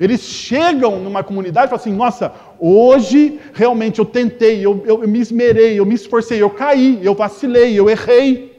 Eles 0.00 0.20
chegam 0.20 1.00
numa 1.00 1.24
comunidade 1.24 1.66
e 1.66 1.70
falam 1.70 1.80
assim: 1.80 1.92
nossa, 1.92 2.32
hoje 2.58 3.40
realmente 3.52 3.98
eu 3.98 4.04
tentei, 4.04 4.64
eu, 4.64 4.82
eu, 4.86 5.02
eu 5.02 5.08
me 5.08 5.18
esmerei, 5.18 5.78
eu 5.78 5.84
me 5.84 5.94
esforcei, 5.94 6.40
eu 6.40 6.50
caí, 6.50 7.00
eu 7.02 7.14
vacilei, 7.14 7.78
eu 7.78 7.90
errei. 7.90 8.56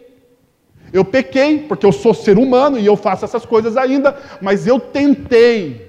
Eu 0.92 1.06
pequei, 1.06 1.60
porque 1.60 1.86
eu 1.86 1.92
sou 1.92 2.14
ser 2.16 2.38
humano 2.38 2.80
e 2.80 2.86
eu 2.86 2.98
faço 2.98 3.24
essas 3.24 3.46
coisas 3.46 3.78
ainda, 3.78 4.18
mas 4.42 4.66
eu 4.66 4.80
tentei, 4.80 5.88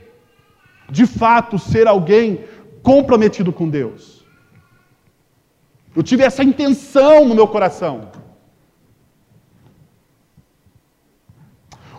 de 0.90 1.06
fato, 1.06 1.58
ser 1.58 1.88
alguém 1.88 2.44
comprometido 2.82 3.50
com 3.50 3.66
Deus. 3.66 4.24
Eu 5.96 6.02
tive 6.02 6.22
essa 6.22 6.44
intenção 6.44 7.24
no 7.24 7.34
meu 7.34 7.48
coração. 7.48 8.10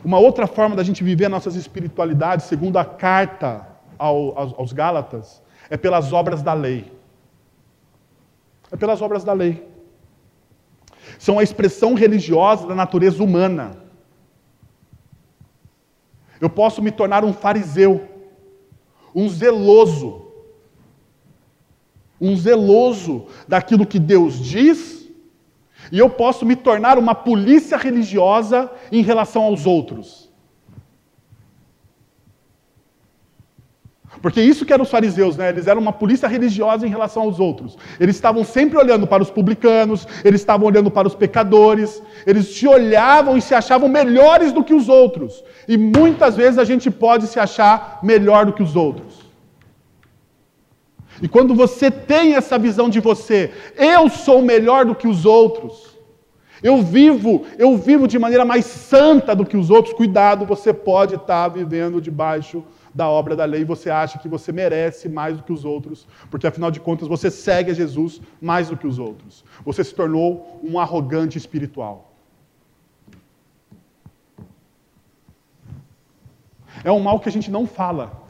Uma 0.03 0.17
outra 0.19 0.47
forma 0.47 0.75
da 0.75 0.83
gente 0.83 1.03
viver 1.03 1.29
nossas 1.29 1.55
espiritualidades, 1.55 2.47
segundo 2.47 2.77
a 2.77 2.85
carta 2.85 3.67
aos, 3.97 4.73
Gálatas, 4.73 5.41
é 5.69 5.77
pelas 5.77 6.11
obras 6.11 6.41
da 6.41 6.53
lei. 6.53 6.91
É 8.71 8.75
pelas 8.75 9.01
obras 9.01 9.23
da 9.23 9.33
lei. 9.33 9.67
São 11.19 11.37
a 11.37 11.43
expressão 11.43 11.93
religiosa 11.93 12.67
da 12.67 12.73
natureza 12.73 13.23
humana. 13.23 13.77
Eu 16.39 16.49
posso 16.49 16.81
me 16.81 16.91
tornar 16.91 17.23
um 17.23 17.31
fariseu, 17.31 18.07
um 19.13 19.29
zeloso, 19.29 20.25
um 22.19 22.35
zeloso 22.35 23.27
daquilo 23.47 23.85
que 23.85 23.99
Deus 23.99 24.39
diz 24.39 25.00
e 25.91 25.99
eu 25.99 26.09
posso 26.09 26.45
me 26.45 26.55
tornar 26.55 26.97
uma 26.97 27.13
polícia 27.13 27.77
religiosa 27.77 28.71
em 28.91 29.01
relação 29.01 29.43
aos 29.43 29.65
outros. 29.65 30.31
Porque 34.21 34.41
isso 34.41 34.65
que 34.65 34.71
eram 34.71 34.83
os 34.83 34.91
fariseus, 34.91 35.35
né? 35.35 35.49
Eles 35.49 35.67
eram 35.67 35.81
uma 35.81 35.91
polícia 35.91 36.27
religiosa 36.27 36.85
em 36.85 36.89
relação 36.89 37.23
aos 37.23 37.39
outros. 37.39 37.77
Eles 37.99 38.15
estavam 38.15 38.43
sempre 38.43 38.77
olhando 38.77 39.07
para 39.07 39.23
os 39.23 39.31
publicanos, 39.31 40.07
eles 40.23 40.41
estavam 40.41 40.67
olhando 40.67 40.91
para 40.91 41.07
os 41.07 41.15
pecadores, 41.15 42.01
eles 42.25 42.47
se 42.47 42.67
olhavam 42.67 43.35
e 43.35 43.41
se 43.41 43.55
achavam 43.55 43.89
melhores 43.89 44.51
do 44.51 44.63
que 44.63 44.73
os 44.73 44.87
outros. 44.87 45.43
E 45.67 45.75
muitas 45.75 46.35
vezes 46.35 46.59
a 46.59 46.63
gente 46.63 46.91
pode 46.91 47.25
se 47.27 47.39
achar 47.39 47.99
melhor 48.03 48.45
do 48.45 48.53
que 48.53 48.61
os 48.61 48.75
outros. 48.75 49.20
E 51.21 51.27
quando 51.27 51.53
você 51.53 51.91
tem 51.91 52.35
essa 52.35 52.57
visão 52.57 52.89
de 52.89 52.99
você, 52.99 53.51
eu 53.77 54.09
sou 54.09 54.41
melhor 54.41 54.85
do 54.85 54.95
que 54.95 55.07
os 55.07 55.25
outros. 55.25 55.91
Eu 56.63 56.81
vivo, 56.81 57.45
eu 57.57 57.75
vivo 57.77 58.07
de 58.07 58.19
maneira 58.19 58.45
mais 58.45 58.65
santa 58.65 59.35
do 59.35 59.45
que 59.45 59.57
os 59.57 59.69
outros. 59.69 59.93
Cuidado, 59.93 60.45
você 60.45 60.73
pode 60.73 61.15
estar 61.15 61.47
vivendo 61.47 62.01
debaixo 62.01 62.63
da 62.93 63.07
obra 63.07 63.35
da 63.35 63.45
lei, 63.45 63.63
você 63.63 63.89
acha 63.89 64.19
que 64.19 64.27
você 64.27 64.51
merece 64.51 65.07
mais 65.07 65.37
do 65.37 65.43
que 65.43 65.53
os 65.53 65.63
outros, 65.63 66.05
porque 66.29 66.45
afinal 66.45 66.69
de 66.69 66.79
contas 66.79 67.07
você 67.07 67.31
segue 67.31 67.71
a 67.71 67.73
Jesus 67.73 68.21
mais 68.41 68.67
do 68.67 68.75
que 68.75 68.85
os 68.85 68.99
outros. 68.99 69.45
Você 69.63 69.83
se 69.83 69.95
tornou 69.95 70.59
um 70.61 70.77
arrogante 70.77 71.37
espiritual. 71.37 72.11
É 76.83 76.91
um 76.91 76.99
mal 76.99 77.19
que 77.19 77.29
a 77.29 77.31
gente 77.31 77.49
não 77.49 77.65
fala. 77.65 78.20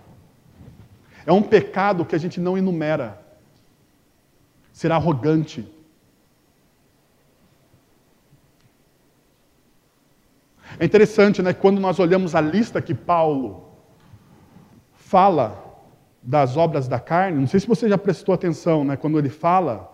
É 1.26 1.32
um 1.32 1.42
pecado 1.42 2.06
que 2.06 2.16
a 2.16 2.20
gente 2.20 2.40
não 2.40 2.58
enumera. 2.58 3.20
Ser 4.72 4.92
arrogante. 4.92 5.70
É 10.80 10.86
interessante, 10.86 11.42
né? 11.42 11.54
Quando 11.54 11.80
nós 11.80 12.00
olhamos 12.00 12.34
a 12.34 12.42
lista 12.42 12.82
que 12.82 12.94
Paulo 12.94 13.70
fala 14.94 15.62
das 16.24 16.56
obras 16.56 16.88
da 16.88 17.00
carne, 17.00 17.40
não 17.40 17.48
sei 17.48 17.60
se 17.60 17.68
você 17.68 17.90
já 17.90 17.98
prestou 17.98 18.34
atenção, 18.34 18.84
né? 18.84 18.96
Quando 18.96 19.20
ele 19.20 19.30
fala, 19.30 19.92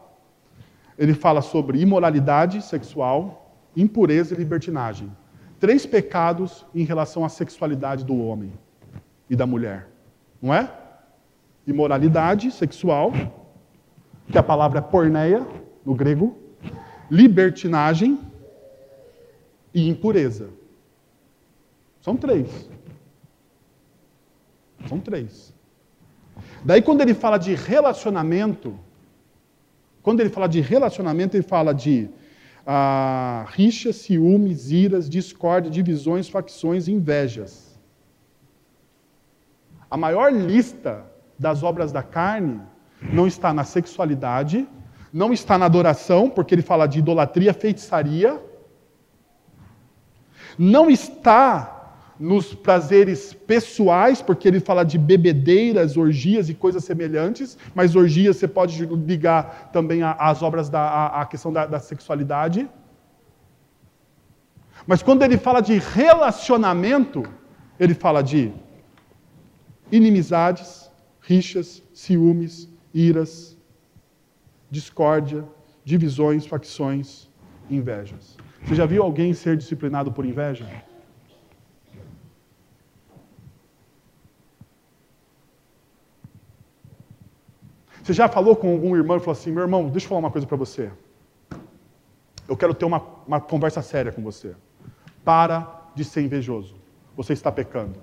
ele 0.98 1.13
fala 1.13 1.42
sobre 1.42 1.80
imoralidade 1.80 2.62
sexual, 2.62 3.54
impureza 3.76 4.34
e 4.34 4.38
libertinagem. 4.38 5.12
Três 5.60 5.86
pecados 5.86 6.66
em 6.74 6.84
relação 6.84 7.26
à 7.26 7.30
sexualidade 7.30 8.06
do 8.06 8.18
homem 8.18 8.54
e 9.30 9.36
da 9.36 9.48
mulher. 9.48 9.88
Não 10.42 10.54
é? 10.54 10.72
Imoralidade 11.67 12.49
sexual, 12.49 13.12
que 14.32 14.38
a 14.38 14.43
palavra 14.43 14.80
é 14.80 14.82
porneia, 14.82 15.45
no 15.86 15.93
grego, 15.93 16.38
libertinagem 17.12 18.19
e 19.73 19.88
impureza. 19.88 20.49
São 22.01 22.15
três. 22.15 22.69
São 24.88 24.99
três. 24.99 25.53
Daí, 26.63 26.82
quando 26.82 27.01
ele 27.01 27.13
fala 27.13 27.38
de 27.38 27.53
relacionamento, 27.53 28.77
quando 30.01 30.21
ele 30.21 30.30
fala 30.30 30.47
de 30.47 30.62
relacionamento, 30.62 31.36
ele 31.36 31.43
fala 31.43 31.73
de 31.73 32.10
ah, 32.65 33.45
rixas, 33.49 33.97
ciúmes, 33.97 34.71
iras, 34.71 35.10
discórdia, 35.10 35.71
divisões, 35.71 36.30
facções, 36.30 36.88
invejas. 36.88 37.77
A 39.89 39.97
maior 39.97 40.32
lista 40.32 41.06
das 41.38 41.63
obras 41.63 41.91
da 41.91 42.04
carne 42.04 42.60
não 43.02 43.28
está 43.28 43.54
na 43.54 43.63
sexualidade, 43.63 44.67
não 45.13 45.32
está 45.32 45.58
na 45.58 45.65
adoração, 45.65 46.30
porque 46.30 46.54
ele 46.56 46.62
fala 46.62 46.88
de 46.88 47.00
idolatria, 47.00 47.54
feitiçaria, 47.54 48.41
não 50.58 50.89
está 50.89 51.73
nos 52.19 52.54
prazeres 52.54 53.34
pessoais, 53.34 54.21
porque 54.21 54.47
ele 54.47 54.60
fala 54.60 54.84
de 54.84 54.97
bebedeiras, 54.97 55.95
orgias 55.97 56.50
e 56.50 56.54
coisas 56.54 56.84
semelhantes, 56.84 57.58
mas 57.76 57.95
orgias 57.95 58.38
você 58.38 58.47
pode 58.47 58.84
ligar 58.86 59.69
também 59.71 60.02
às 60.04 60.41
obras 60.41 60.67
da 60.69 61.08
à 61.08 61.26
questão 61.26 61.54
da, 61.54 61.67
da 61.67 61.80
sexualidade. 61.80 62.67
Mas 64.88 65.04
quando 65.04 65.21
ele 65.23 65.38
fala 65.38 65.62
de 65.62 65.78
relacionamento, 65.78 67.23
ele 67.80 67.93
fala 67.93 68.23
de 68.23 68.52
inimizades, 69.91 70.87
rixas, 71.28 71.84
ciúmes, 71.94 72.70
iras, 72.94 73.58
discórdia, 74.72 75.44
divisões, 75.84 76.46
facções, 76.46 77.30
invejas. 77.70 78.38
Você 78.63 78.76
já 78.76 78.86
viu 78.86 79.04
alguém 79.04 79.34
ser 79.34 79.58
disciplinado 79.58 80.10
por 80.10 80.26
inveja? 80.26 80.66
Você 88.02 88.13
já 88.13 88.30
falou 88.30 88.56
com 88.56 88.72
algum 88.72 88.96
irmão 88.96 89.18
e 89.18 89.20
falou 89.20 89.34
assim: 89.34 89.52
meu 89.52 89.63
irmão, 89.63 89.90
deixa 89.90 90.06
eu 90.06 90.10
falar 90.10 90.20
uma 90.20 90.32
coisa 90.32 90.48
para 90.48 90.56
você. 90.56 90.90
Eu 92.48 92.56
quero 92.56 92.74
ter 92.74 92.86
uma, 92.86 93.04
uma 93.28 93.42
conversa 93.42 93.82
séria 93.82 94.13
com 94.13 94.24
você. 94.24 94.56
Para 95.26 95.90
de 95.94 96.06
ser 96.06 96.22
invejoso. 96.22 96.76
Você 97.18 97.34
está 97.34 97.52
pecando. 97.52 98.00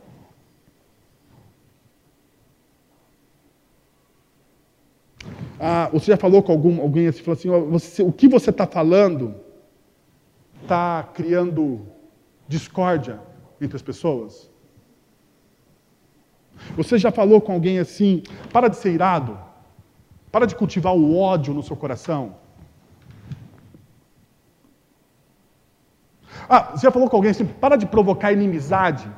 Ah, 5.66 5.88
você 5.90 6.10
já 6.10 6.16
falou 6.18 6.42
com 6.42 6.52
algum, 6.52 6.82
alguém 6.82 7.06
assim, 7.06 7.22
falou 7.22 7.38
assim, 7.38 7.48
você, 7.70 8.02
o 8.02 8.12
que 8.12 8.28
você 8.28 8.50
está 8.50 8.66
falando 8.66 9.34
está 10.60 11.02
criando 11.14 11.86
discórdia 12.46 13.18
entre 13.58 13.74
as 13.74 13.80
pessoas? 13.80 14.50
Você 16.76 16.98
já 16.98 17.10
falou 17.10 17.40
com 17.40 17.54
alguém 17.54 17.78
assim, 17.78 18.22
para 18.52 18.68
de 18.68 18.76
ser 18.76 18.92
irado, 18.92 19.38
para 20.30 20.46
de 20.46 20.54
cultivar 20.54 20.94
o 20.94 21.16
ódio 21.16 21.54
no 21.54 21.62
seu 21.62 21.74
coração? 21.74 22.36
Ah, 26.46 26.72
você 26.72 26.82
já 26.86 26.90
falou 26.90 27.08
com 27.08 27.16
alguém 27.16 27.30
assim, 27.30 27.46
para 27.46 27.76
de 27.76 27.86
provocar 27.86 28.32
inimizade? 28.32 29.10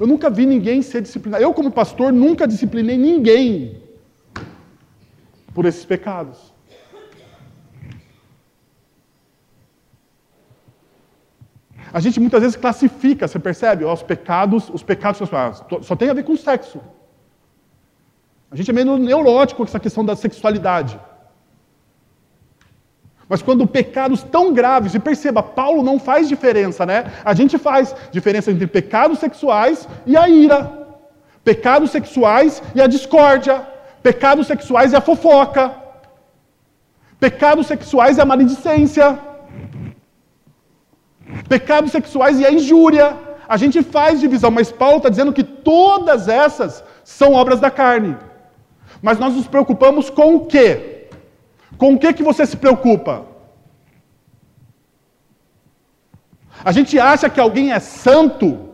Eu 0.00 0.06
nunca 0.06 0.30
vi 0.30 0.46
ninguém 0.46 0.80
ser 0.82 1.02
disciplinado. 1.02 1.42
Eu, 1.42 1.52
como 1.52 1.70
pastor, 1.70 2.12
nunca 2.12 2.46
disciplinei 2.46 2.96
ninguém 2.96 3.82
por 5.52 5.64
esses 5.66 5.84
pecados. 5.84 6.52
A 11.92 12.00
gente 12.00 12.20
muitas 12.20 12.42
vezes 12.42 12.56
classifica, 12.56 13.26
você 13.26 13.38
percebe? 13.38 13.84
Os 13.84 14.02
pecados, 14.02 14.68
os 14.68 14.82
pecados 14.82 15.28
só 15.82 15.96
tem 15.96 16.10
a 16.10 16.14
ver 16.14 16.22
com 16.22 16.36
sexo. 16.36 16.80
A 18.50 18.56
gente 18.56 18.70
é 18.70 18.74
meio 18.74 18.96
neurótico 18.98 19.58
com 19.58 19.64
essa 19.64 19.80
questão 19.80 20.04
da 20.04 20.14
sexualidade. 20.14 20.98
Mas 23.28 23.42
quando 23.42 23.66
pecados 23.66 24.22
tão 24.22 24.54
graves, 24.54 24.94
e 24.94 24.98
perceba, 24.98 25.42
Paulo 25.42 25.82
não 25.82 25.98
faz 25.98 26.28
diferença, 26.28 26.86
né? 26.86 27.12
A 27.24 27.34
gente 27.34 27.58
faz 27.58 27.94
diferença 28.10 28.50
entre 28.50 28.66
pecados 28.66 29.18
sexuais 29.18 29.86
e 30.06 30.16
a 30.16 30.28
ira, 30.28 30.88
pecados 31.44 31.90
sexuais 31.90 32.62
e 32.74 32.80
a 32.80 32.86
discórdia, 32.86 33.66
pecados 34.02 34.46
sexuais 34.46 34.92
e 34.92 34.96
a 34.96 35.00
fofoca, 35.02 35.74
pecados 37.20 37.66
sexuais 37.66 38.16
e 38.16 38.20
a 38.22 38.24
maledicência, 38.24 39.18
pecados 41.48 41.92
sexuais 41.92 42.40
e 42.40 42.46
a 42.46 42.52
injúria. 42.52 43.28
a 43.46 43.56
gente 43.56 43.82
faz 43.82 44.20
divisão, 44.20 44.50
mas 44.50 44.70
Paulo 44.70 44.98
está 44.98 45.08
dizendo 45.08 45.32
que 45.32 45.42
todas 45.42 46.28
essas 46.28 46.84
são 47.02 47.32
obras 47.32 47.58
da 47.58 47.70
carne. 47.70 48.14
Mas 49.00 49.18
nós 49.18 49.34
nos 49.34 49.46
preocupamos 49.46 50.10
com 50.10 50.36
o 50.36 50.46
quê? 50.46 50.97
Com 51.76 51.94
o 51.94 51.98
que, 51.98 52.12
que 52.12 52.22
você 52.22 52.46
se 52.46 52.56
preocupa? 52.56 53.26
A 56.64 56.72
gente 56.72 56.98
acha 56.98 57.30
que 57.30 57.40
alguém 57.40 57.72
é 57.72 57.78
santo, 57.78 58.70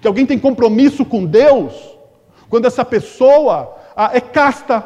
que 0.00 0.08
alguém 0.08 0.26
tem 0.26 0.38
compromisso 0.38 1.04
com 1.04 1.24
Deus, 1.24 1.72
quando 2.48 2.66
essa 2.66 2.84
pessoa 2.84 3.76
ah, 3.96 4.10
é 4.12 4.20
casta, 4.20 4.84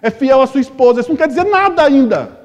é 0.00 0.10
fiel 0.10 0.42
à 0.42 0.46
sua 0.46 0.60
esposa. 0.60 1.00
Isso 1.00 1.10
não 1.10 1.16
quer 1.16 1.28
dizer 1.28 1.44
nada 1.44 1.82
ainda. 1.82 2.40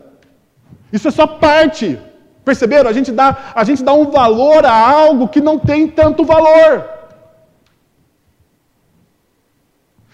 Isso 0.91 1.07
é 1.07 1.11
só 1.11 1.25
parte. 1.25 1.99
Perceberam? 2.45 2.89
A 2.89 2.93
gente 2.93 3.11
dá, 3.11 3.51
a 3.53 3.63
gente 3.63 3.83
dá 3.83 3.93
um 3.93 4.09
valor 4.11 4.65
a 4.65 4.73
algo 4.73 5.27
que 5.27 5.41
não 5.41 5.57
tem 5.57 5.87
tanto 5.87 6.23
valor. 6.23 6.87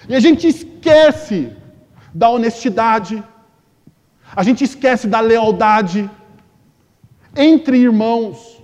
E 0.08 0.16
a 0.16 0.20
gente 0.20 0.48
esquece 0.48 1.56
da 2.14 2.30
honestidade, 2.30 3.24
a 4.36 4.43
gente 4.43 4.63
esquece 4.63 5.08
da 5.08 5.19
lealdade 5.19 6.10
entre 7.36 7.78
irmãos. 7.78 8.62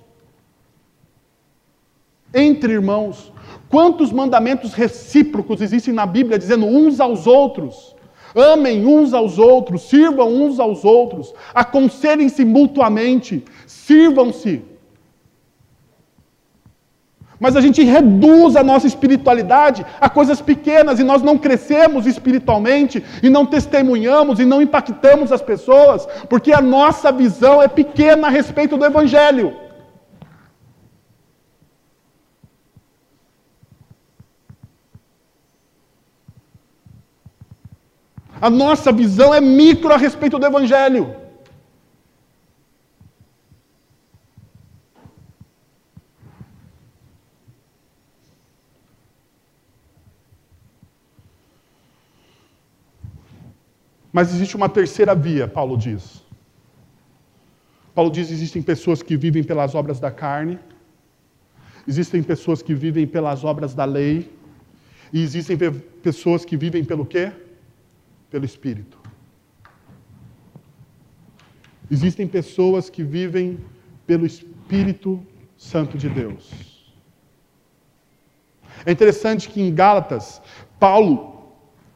Entre 2.33 2.73
irmãos. 2.73 3.31
Quantos 3.69 4.11
mandamentos 4.11 4.73
recíprocos 4.73 5.61
existem 5.61 5.93
na 5.93 6.05
Bíblia 6.05 6.39
dizendo 6.39 6.65
uns 6.65 6.99
aos 6.99 7.27
outros? 7.27 7.95
Amem 8.35 8.85
uns 8.85 9.13
aos 9.13 9.39
outros, 9.39 9.83
sirvam 9.83 10.31
uns 10.31 10.59
aos 10.59 10.85
outros, 10.85 11.33
aconselhem-se 11.53 12.45
mutuamente, 12.45 13.43
sirvam-se. 13.65 14.61
Mas 17.39 17.55
a 17.55 17.61
gente 17.61 17.81
reduz 17.83 18.55
a 18.55 18.63
nossa 18.63 18.85
espiritualidade 18.85 19.85
a 20.01 20.09
coisas 20.09 20.41
pequenas 20.41 20.99
e 20.99 21.03
nós 21.03 21.21
não 21.21 21.37
crescemos 21.37 22.05
espiritualmente 22.05 23.03
e 23.23 23.29
não 23.29 23.45
testemunhamos 23.45 24.39
e 24.39 24.45
não 24.45 24.61
impactamos 24.61 25.31
as 25.31 25.41
pessoas, 25.41 26.05
porque 26.27 26.51
a 26.51 26.59
nossa 26.59 27.11
visão 27.11 27.61
é 27.61 27.67
pequena 27.67 28.27
a 28.27 28.29
respeito 28.29 28.75
do 28.75 28.85
Evangelho. 28.85 29.55
A 38.41 38.49
nossa 38.49 38.91
visão 38.91 39.33
é 39.33 39.41
micro 39.41 39.93
a 39.93 39.97
respeito 39.97 40.39
do 40.39 40.45
Evangelho. 40.45 41.18
Mas 54.11 54.33
existe 54.33 54.55
uma 54.55 54.67
terceira 54.67 55.13
via, 55.13 55.47
Paulo 55.47 55.77
diz. 55.77 56.23
Paulo 57.93 58.11
diz: 58.11 58.31
existem 58.31 58.61
pessoas 58.61 59.03
que 59.03 59.15
vivem 59.15 59.43
pelas 59.43 59.75
obras 59.75 59.99
da 59.99 60.11
carne, 60.11 60.59
existem 61.87 62.23
pessoas 62.23 62.61
que 62.61 62.73
vivem 62.73 63.05
pelas 63.05 63.43
obras 63.43 63.73
da 63.73 63.85
lei, 63.85 64.31
e 65.13 65.21
existem 65.21 65.57
pessoas 66.01 66.45
que 66.45 66.57
vivem 66.57 66.83
pelo 66.83 67.05
quê? 67.05 67.31
Pelo 68.29 68.45
Espírito. 68.45 68.97
Existem 71.91 72.27
pessoas 72.27 72.89
que 72.89 73.03
vivem 73.03 73.59
pelo 74.05 74.25
Espírito 74.25 75.25
Santo 75.57 75.97
de 75.97 76.07
Deus. 76.07 76.93
É 78.85 78.91
interessante 78.91 79.49
que 79.49 79.61
em 79.61 79.73
Gálatas, 79.73 80.41
Paulo 80.79 81.38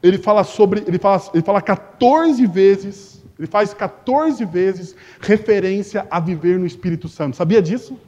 ele 0.04 0.18
fala 0.18 0.44
sobre, 0.44 0.84
ele 0.86 0.98
fala, 0.98 1.22
ele 1.32 1.42
fala 1.42 1.62
14 1.62 2.46
vezes, 2.46 3.24
ele 3.38 3.48
faz 3.48 3.72
14 3.72 4.44
vezes 4.44 4.94
referência 5.18 6.06
a 6.10 6.20
viver 6.20 6.58
no 6.58 6.66
Espírito 6.66 7.08
Santo. 7.08 7.36
Sabia 7.36 7.62
disso? 7.62 7.98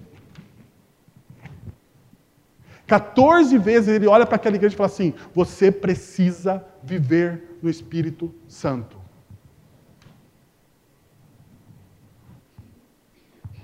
14 2.86 3.56
vezes 3.56 3.88
ele 3.88 4.06
olha 4.06 4.26
para 4.26 4.36
aquela 4.36 4.56
igreja 4.56 4.74
e 4.74 4.76
fala 4.76 4.88
assim: 4.88 5.14
você 5.34 5.72
precisa 5.72 6.62
viver 6.82 7.58
no 7.62 7.70
Espírito 7.70 8.32
Santo. 8.46 8.98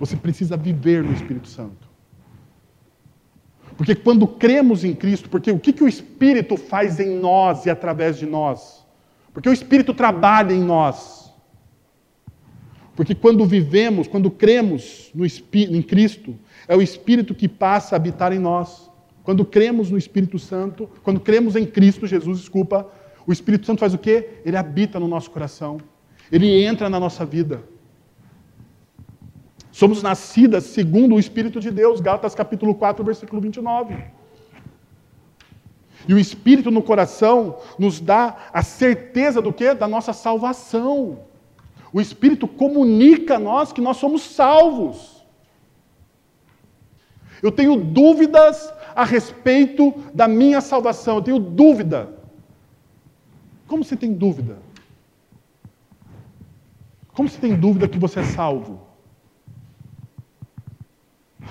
Você 0.00 0.16
precisa 0.16 0.56
viver 0.56 1.04
no 1.04 1.12
Espírito 1.12 1.48
Santo. 1.48 1.91
Porque 3.82 3.96
quando 3.96 4.28
cremos 4.28 4.84
em 4.84 4.94
Cristo, 4.94 5.28
porque 5.28 5.50
o 5.50 5.58
que, 5.58 5.72
que 5.72 5.82
o 5.82 5.88
Espírito 5.88 6.56
faz 6.56 7.00
em 7.00 7.18
nós 7.18 7.66
e 7.66 7.70
através 7.70 8.16
de 8.16 8.24
nós? 8.24 8.86
Porque 9.34 9.48
o 9.48 9.52
Espírito 9.52 9.92
trabalha 9.92 10.52
em 10.52 10.62
nós. 10.62 11.32
Porque 12.94 13.12
quando 13.12 13.44
vivemos, 13.44 14.06
quando 14.06 14.30
cremos 14.30 15.10
no 15.12 15.26
em 15.26 15.82
Cristo, 15.82 16.38
é 16.68 16.76
o 16.76 16.80
Espírito 16.80 17.34
que 17.34 17.48
passa 17.48 17.96
a 17.96 17.98
habitar 17.98 18.32
em 18.32 18.38
nós. 18.38 18.88
Quando 19.24 19.44
cremos 19.44 19.90
no 19.90 19.98
Espírito 19.98 20.38
Santo, 20.38 20.88
quando 21.02 21.18
cremos 21.18 21.56
em 21.56 21.66
Cristo 21.66 22.06
Jesus, 22.06 22.38
desculpa, 22.38 22.88
o 23.26 23.32
Espírito 23.32 23.66
Santo 23.66 23.80
faz 23.80 23.92
o 23.92 23.98
quê? 23.98 24.42
Ele 24.44 24.56
habita 24.56 25.00
no 25.00 25.08
nosso 25.08 25.28
coração. 25.28 25.78
Ele 26.30 26.64
entra 26.64 26.88
na 26.88 27.00
nossa 27.00 27.26
vida. 27.26 27.64
Somos 29.72 30.02
nascidas 30.02 30.64
segundo 30.64 31.14
o 31.14 31.18
Espírito 31.18 31.58
de 31.58 31.70
Deus, 31.70 31.98
Gálatas 31.98 32.35
capítulo 32.35 32.74
4, 32.74 33.02
versículo 33.02 33.40
29. 33.40 33.96
E 36.06 36.12
o 36.12 36.18
Espírito 36.18 36.70
no 36.70 36.82
coração 36.82 37.58
nos 37.78 37.98
dá 37.98 38.37
a 38.52 38.62
certeza 38.62 39.40
do 39.40 39.50
que? 39.50 39.72
Da 39.72 39.88
nossa 39.88 40.12
salvação. 40.12 41.20
O 41.90 42.02
Espírito 42.02 42.46
comunica 42.46 43.37
a 43.37 43.38
nós 43.38 43.72
que 43.72 43.80
nós 43.80 43.96
somos 43.96 44.22
salvos. 44.22 45.24
Eu 47.42 47.50
tenho 47.50 47.76
dúvidas 47.76 48.70
a 48.94 49.04
respeito 49.04 49.94
da 50.12 50.28
minha 50.28 50.61
salvação, 50.61 51.16
eu 51.16 51.22
tenho 51.22 51.38
dúvida. 51.38 52.12
Como 53.66 53.82
você 53.82 53.96
tem 53.96 54.12
dúvida? 54.12 54.58
Como 57.14 57.26
você 57.26 57.38
tem 57.38 57.54
dúvida 57.56 57.88
que 57.88 57.98
você 57.98 58.20
é 58.20 58.24
salvo? 58.24 58.91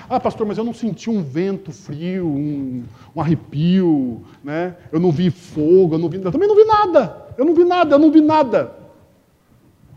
Ah, 0.09 0.19
pastor, 0.19 0.45
mas 0.47 0.57
eu 0.57 0.63
não 0.63 0.73
senti 0.73 1.09
um 1.09 1.21
vento 1.21 1.71
frio, 1.71 2.27
um, 2.27 2.83
um 3.15 3.21
arrepio, 3.21 4.21
né? 4.43 4.75
eu 4.91 4.99
não 4.99 5.11
vi 5.11 5.29
fogo, 5.29 5.95
eu, 5.95 5.99
não 5.99 6.09
vi, 6.09 6.17
eu 6.21 6.31
também 6.31 6.47
não 6.47 6.55
vi 6.55 6.65
nada. 6.65 7.27
Eu 7.37 7.45
não 7.45 7.53
vi 7.53 7.63
nada, 7.63 7.95
eu 7.95 7.99
não 7.99 8.11
vi 8.11 8.21
nada. 8.21 8.75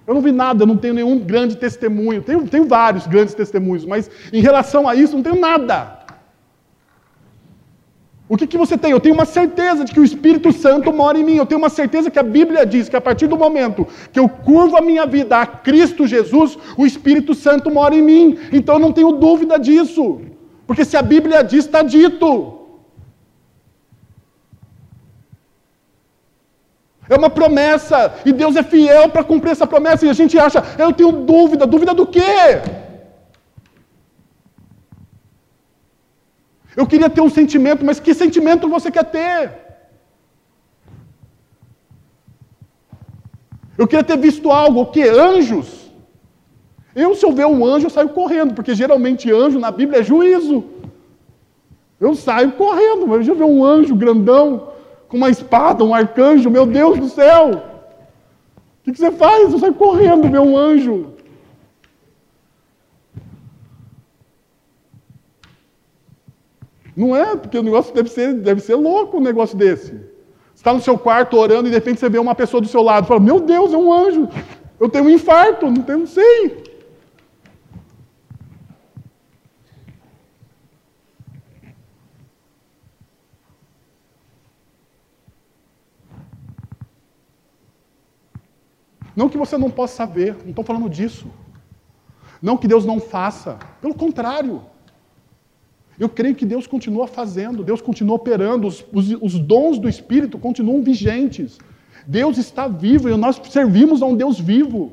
Eu 0.07 0.15
não 0.15 0.21
vi 0.21 0.33
nada, 0.33 0.63
eu 0.63 0.67
não 0.67 0.77
tenho 0.77 0.95
nenhum 0.95 1.19
grande 1.19 1.57
testemunho. 1.57 2.23
Tenho, 2.23 2.47
tenho 2.47 2.67
vários 2.67 3.07
grandes 3.07 3.35
testemunhos, 3.35 3.87
mas 3.87 4.11
em 4.33 4.41
relação 4.41 4.87
a 4.87 4.95
isso, 4.95 5.17
não 5.17 5.23
tenho 5.23 5.41
nada. 5.41 6.04
O 8.27 8.39
que, 8.39 8.47
que 8.47 8.57
você 8.57 8.77
tem? 8.79 8.91
Eu 8.91 9.01
tenho 9.01 9.15
uma 9.15 9.27
certeza 9.27 9.85
de 9.85 9.93
que 9.93 10.01
o 10.01 10.05
Espírito 10.05 10.51
Santo 10.51 10.91
mora 10.93 11.19
em 11.19 11.25
mim. 11.25 11.37
Eu 11.37 11.45
tenho 11.45 11.61
uma 11.61 11.69
certeza 11.69 12.11
que 12.11 12.19
a 12.19 12.23
Bíblia 12.23 12.65
diz 12.65 12.89
que 12.89 12.97
a 12.97 13.01
partir 13.01 13.27
do 13.27 13.37
momento 13.37 13.87
que 14.13 14.19
eu 14.19 14.29
curvo 14.29 14.77
a 14.77 14.81
minha 14.81 15.05
vida 15.05 15.37
a 15.39 15.47
Cristo 15.47 16.07
Jesus, 16.07 16.57
o 16.77 16.87
Espírito 16.87 17.35
Santo 17.35 17.71
mora 17.71 17.95
em 17.95 18.01
mim. 18.01 18.39
Então 18.51 18.77
eu 18.77 18.79
não 18.79 18.93
tenho 18.93 19.13
dúvida 19.13 19.59
disso. 19.59 20.23
Porque 20.67 20.85
se 20.87 20.97
a 20.97 21.03
Bíblia 21.03 21.45
diz, 21.45 21.67
está 21.67 21.83
dito. 21.83 22.61
É 27.09 27.17
uma 27.17 27.29
promessa, 27.29 28.15
e 28.25 28.33
Deus 28.33 28.57
é 28.57 28.63
fiel 28.63 29.11
para 29.11 29.23
cumprir 29.23 29.51
essa 29.51 29.67
promessa, 29.67 30.07
e 30.07 30.09
a 30.09 30.15
gente 30.15 30.39
acha, 30.39 30.65
eu 30.79 30.91
tenho 30.91 31.13
dúvida, 31.13 31.67
dúvida 31.67 31.93
do 31.93 32.07
quê? 32.07 32.63
Eu 36.77 36.87
queria 36.87 37.09
ter 37.09 37.21
um 37.21 37.31
sentimento, 37.31 37.85
mas 37.85 38.01
que 38.01 38.13
sentimento 38.15 38.69
você 38.69 38.91
quer 38.91 39.05
ter? 39.05 39.65
Eu 43.77 43.87
queria 43.87 44.05
ter 44.05 44.17
visto 44.17 44.51
algo, 44.51 44.81
o 44.81 44.87
quê? 44.87 45.03
Anjos. 45.03 45.91
Eu, 46.95 47.15
se 47.15 47.25
eu 47.27 47.33
ver 47.33 47.47
um 47.47 47.65
anjo, 47.67 47.87
eu 47.87 47.91
saio 47.91 48.09
correndo, 48.09 48.55
porque 48.55 48.75
geralmente 48.75 49.31
anjo 49.33 49.59
na 49.59 49.71
Bíblia 49.71 50.01
é 50.01 50.05
juízo. 50.05 50.65
Eu 51.99 52.15
saio 52.15 52.53
correndo, 52.53 53.07
mas 53.07 53.27
eu 53.27 53.35
ver 53.35 53.45
um 53.45 53.65
anjo 53.65 53.95
grandão, 53.95 54.69
com 55.09 55.17
uma 55.17 55.31
espada, 55.31 55.85
um 55.85 55.95
arcanjo, 55.95 56.51
meu 56.51 56.67
Deus 56.67 56.99
do 56.99 57.09
céu. 57.09 57.63
O 58.81 58.93
que 58.93 58.97
você 58.97 59.11
faz? 59.11 59.53
Eu 59.53 59.59
saio 59.59 59.75
correndo 59.75 60.29
ver 60.29 60.41
um 60.41 60.57
anjo. 60.57 61.14
Não 66.97 67.15
é, 67.15 67.37
porque 67.37 67.59
o 67.59 67.63
negócio 67.63 67.93
deve 67.93 68.09
ser, 68.09 68.35
deve 68.35 68.61
ser 68.61 68.77
louco 68.77 69.19
um 69.19 69.21
negócio 69.21 69.57
desse. 69.57 69.91
Você 69.91 70.61
está 70.61 70.73
no 70.73 70.81
seu 70.81 70.97
quarto 70.97 71.37
orando 71.37 71.67
e 71.67 71.71
de 71.71 71.77
repente 71.77 71.99
você 71.99 72.09
vê 72.09 72.19
uma 72.19 72.35
pessoa 72.35 72.61
do 72.61 72.69
seu 72.69 72.83
lado 72.83 73.05
e 73.05 73.09
fala: 73.09 73.21
Meu 73.21 73.41
Deus, 73.41 73.73
é 73.73 73.77
um 73.77 73.93
anjo, 73.93 74.29
eu 74.79 74.89
tenho 74.89 75.07
um 75.07 75.11
infarto, 75.11 75.67
não, 75.67 75.83
tenho, 75.83 75.99
não 75.99 76.07
sei. 76.07 76.63
Não 89.17 89.29
que 89.29 89.39
você 89.39 89.57
não 89.57 89.71
possa 89.71 89.95
saber 89.95 90.37
não 90.43 90.51
estou 90.51 90.65
falando 90.65 90.89
disso. 90.89 91.29
Não 92.43 92.57
que 92.57 92.69
Deus 92.69 92.85
não 92.85 93.01
faça, 93.01 93.59
pelo 93.81 93.95
contrário. 93.95 94.63
Eu 95.99 96.09
creio 96.09 96.35
que 96.35 96.45
Deus 96.45 96.67
continua 96.67 97.07
fazendo, 97.07 97.63
Deus 97.63 97.81
continua 97.81 98.17
operando, 98.17 98.67
os, 98.67 98.85
os, 98.93 99.11
os, 99.21 99.39
dons 99.39 99.79
do 99.79 99.89
Espírito 99.89 100.39
continuam 100.39 100.83
vigentes. 100.83 101.59
Deus 102.07 102.37
está 102.37 102.67
vivo 102.67 103.09
e 103.09 103.17
nós 103.17 103.41
servimos 103.51 104.03
a 104.03 104.07
um 104.07 104.17
Deus 104.17 104.39
vivo. 104.39 104.93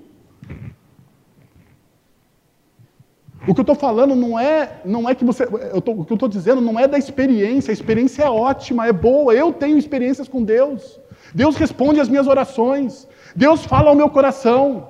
O 3.47 3.55
que 3.55 3.59
eu 3.59 3.63
estou 3.63 3.75
falando 3.75 4.15
não 4.15 4.39
é, 4.39 4.81
não 4.85 5.09
é 5.09 5.15
que 5.15 5.25
você. 5.25 5.47
Tô, 5.81 5.91
o 5.93 6.05
que 6.05 6.13
eu 6.13 6.15
estou 6.15 6.29
dizendo 6.29 6.61
não 6.61 6.79
é 6.79 6.87
da 6.87 6.97
experiência. 6.97 7.71
A 7.71 7.73
experiência 7.73 8.23
é 8.23 8.29
ótima, 8.29 8.85
é 8.85 8.93
boa. 8.93 9.33
Eu 9.33 9.51
tenho 9.51 9.79
experiências 9.79 10.27
com 10.27 10.43
Deus. 10.43 10.99
Deus 11.33 11.55
responde 11.55 11.99
às 11.99 12.07
minhas 12.07 12.27
orações. 12.27 13.07
Deus 13.35 13.65
fala 13.65 13.89
ao 13.89 13.95
meu 13.95 14.09
coração. 14.09 14.89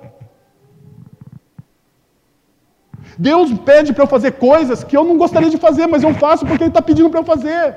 Deus 3.18 3.52
pede 3.60 3.94
para 3.94 4.04
eu 4.04 4.08
fazer 4.08 4.32
coisas 4.34 4.84
que 4.84 4.96
eu 4.96 5.04
não 5.04 5.18
gostaria 5.18 5.50
de 5.50 5.58
fazer, 5.58 5.88
mas 5.88 6.04
eu 6.04 6.14
faço 6.14 6.46
porque 6.46 6.64
Ele 6.64 6.70
está 6.70 6.82
pedindo 6.82 7.10
para 7.10 7.20
eu 7.20 7.26
fazer. 7.26 7.76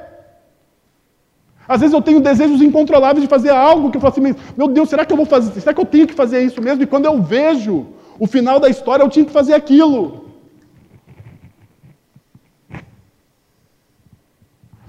Às 1.66 1.80
vezes 1.80 1.94
eu 1.94 2.02
tenho 2.02 2.20
desejos 2.20 2.60
incontroláveis 2.60 3.22
de 3.22 3.28
fazer 3.28 3.50
algo 3.50 3.90
que 3.90 3.96
eu 3.96 4.00
falo 4.00 4.12
assim, 4.12 4.34
meu 4.56 4.68
Deus, 4.68 4.88
será 4.88 5.04
que 5.04 5.12
eu 5.12 5.16
vou 5.16 5.26
fazer? 5.26 5.60
Será 5.60 5.72
que 5.72 5.80
eu 5.80 5.86
tenho 5.86 6.06
que 6.06 6.14
fazer 6.14 6.40
isso 6.42 6.60
mesmo? 6.60 6.82
E 6.82 6.86
quando 6.86 7.06
eu 7.06 7.22
vejo 7.22 7.86
o 8.18 8.26
final 8.26 8.60
da 8.60 8.68
história, 8.68 9.02
eu 9.02 9.08
tinha 9.08 9.24
que 9.24 9.32
fazer 9.32 9.54
aquilo. 9.54 10.24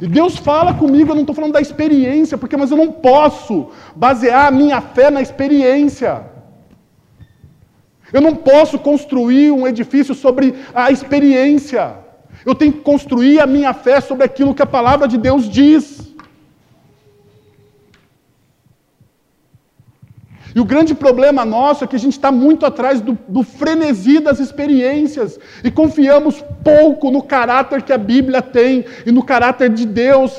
E 0.01 0.07
Deus 0.07 0.35
fala 0.35 0.73
comigo, 0.73 1.11
eu 1.11 1.15
não 1.15 1.21
estou 1.21 1.33
falando 1.33 1.53
da 1.53 1.61
experiência, 1.61 2.37
porque 2.37 2.57
mas 2.57 2.69
eu 2.69 2.77
não 2.77 2.91
posso 2.91 3.69
basear 3.95 4.47
a 4.47 4.51
minha 4.51 4.81
fé 4.81 5.09
na 5.09 5.21
experiência. 5.21 6.34
Eu 8.16 8.22
não 8.22 8.34
posso 8.34 8.80
construir 8.80 9.51
um 9.51 9.68
edifício 9.68 10.16
sobre 10.16 10.55
a 10.74 10.89
experiência. 10.89 11.97
Eu 12.45 12.55
tenho 12.55 12.72
que 12.72 12.80
construir 12.80 13.41
a 13.41 13.45
minha 13.45 13.74
fé 13.74 13.99
sobre 13.99 14.24
aquilo 14.24 14.55
que 14.55 14.61
a 14.61 14.66
palavra 14.78 15.05
de 15.05 15.18
Deus 15.18 15.49
diz. 15.49 16.16
E 20.55 20.59
o 20.61 20.63
grande 20.63 20.95
problema 20.95 21.43
nosso 21.43 21.84
é 21.84 21.88
que 21.88 21.97
a 21.97 21.99
gente 21.99 22.13
está 22.13 22.32
muito 22.32 22.66
atrás 22.66 23.01
do, 23.01 23.20
do, 23.28 23.43
frenesi 23.43 24.22
das 24.22 24.39
experiências 24.39 25.38
e 25.61 25.70
confiamos 25.70 26.41
pouco 26.63 27.11
no 27.11 27.22
caráter 27.22 27.82
que 27.82 27.91
a 27.91 27.97
Bíblia 27.97 28.41
tem 28.41 28.86
e 29.05 29.11
no 29.11 29.26
caráter 29.26 29.70
de 29.70 29.86
Deus. 29.86 30.32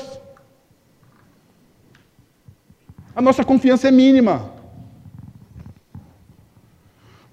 A 3.15 3.21
nossa 3.21 3.43
confiança 3.43 3.87
é 3.87 3.91
mínima. 3.91 4.56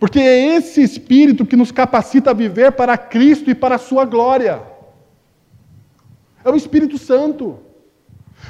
Porque 0.05 0.21
é 0.21 0.57
esse 0.57 0.83
espírito 0.83 1.47
que 1.47 1.57
nos 1.57 1.73
capacita 1.73 2.31
a 2.31 2.35
viver 2.35 2.73
para 2.73 2.95
Cristo 2.99 3.51
e 3.51 3.55
para 3.55 3.77
a 3.77 3.79
Sua 3.79 4.05
glória. 4.05 4.63
É 6.45 6.51
o 6.51 6.55
Espírito 6.55 6.99
Santo. 6.99 7.59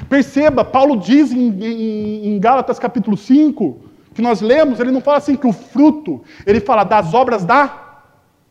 Perceba, 0.09 0.65
Paulo 0.65 0.97
diz 0.97 1.31
em, 1.31 1.47
em, 1.63 2.27
em 2.27 2.39
Gálatas 2.41 2.77
capítulo 2.77 3.15
5, 3.15 3.79
que 4.13 4.21
nós 4.21 4.41
lemos, 4.41 4.81
ele 4.81 4.91
não 4.91 4.99
fala 4.99 5.19
assim 5.19 5.37
que 5.37 5.47
o 5.47 5.53
fruto, 5.53 6.25
ele 6.45 6.59
fala 6.59 6.83
das 6.83 7.13
obras 7.13 7.45
da 7.45 8.01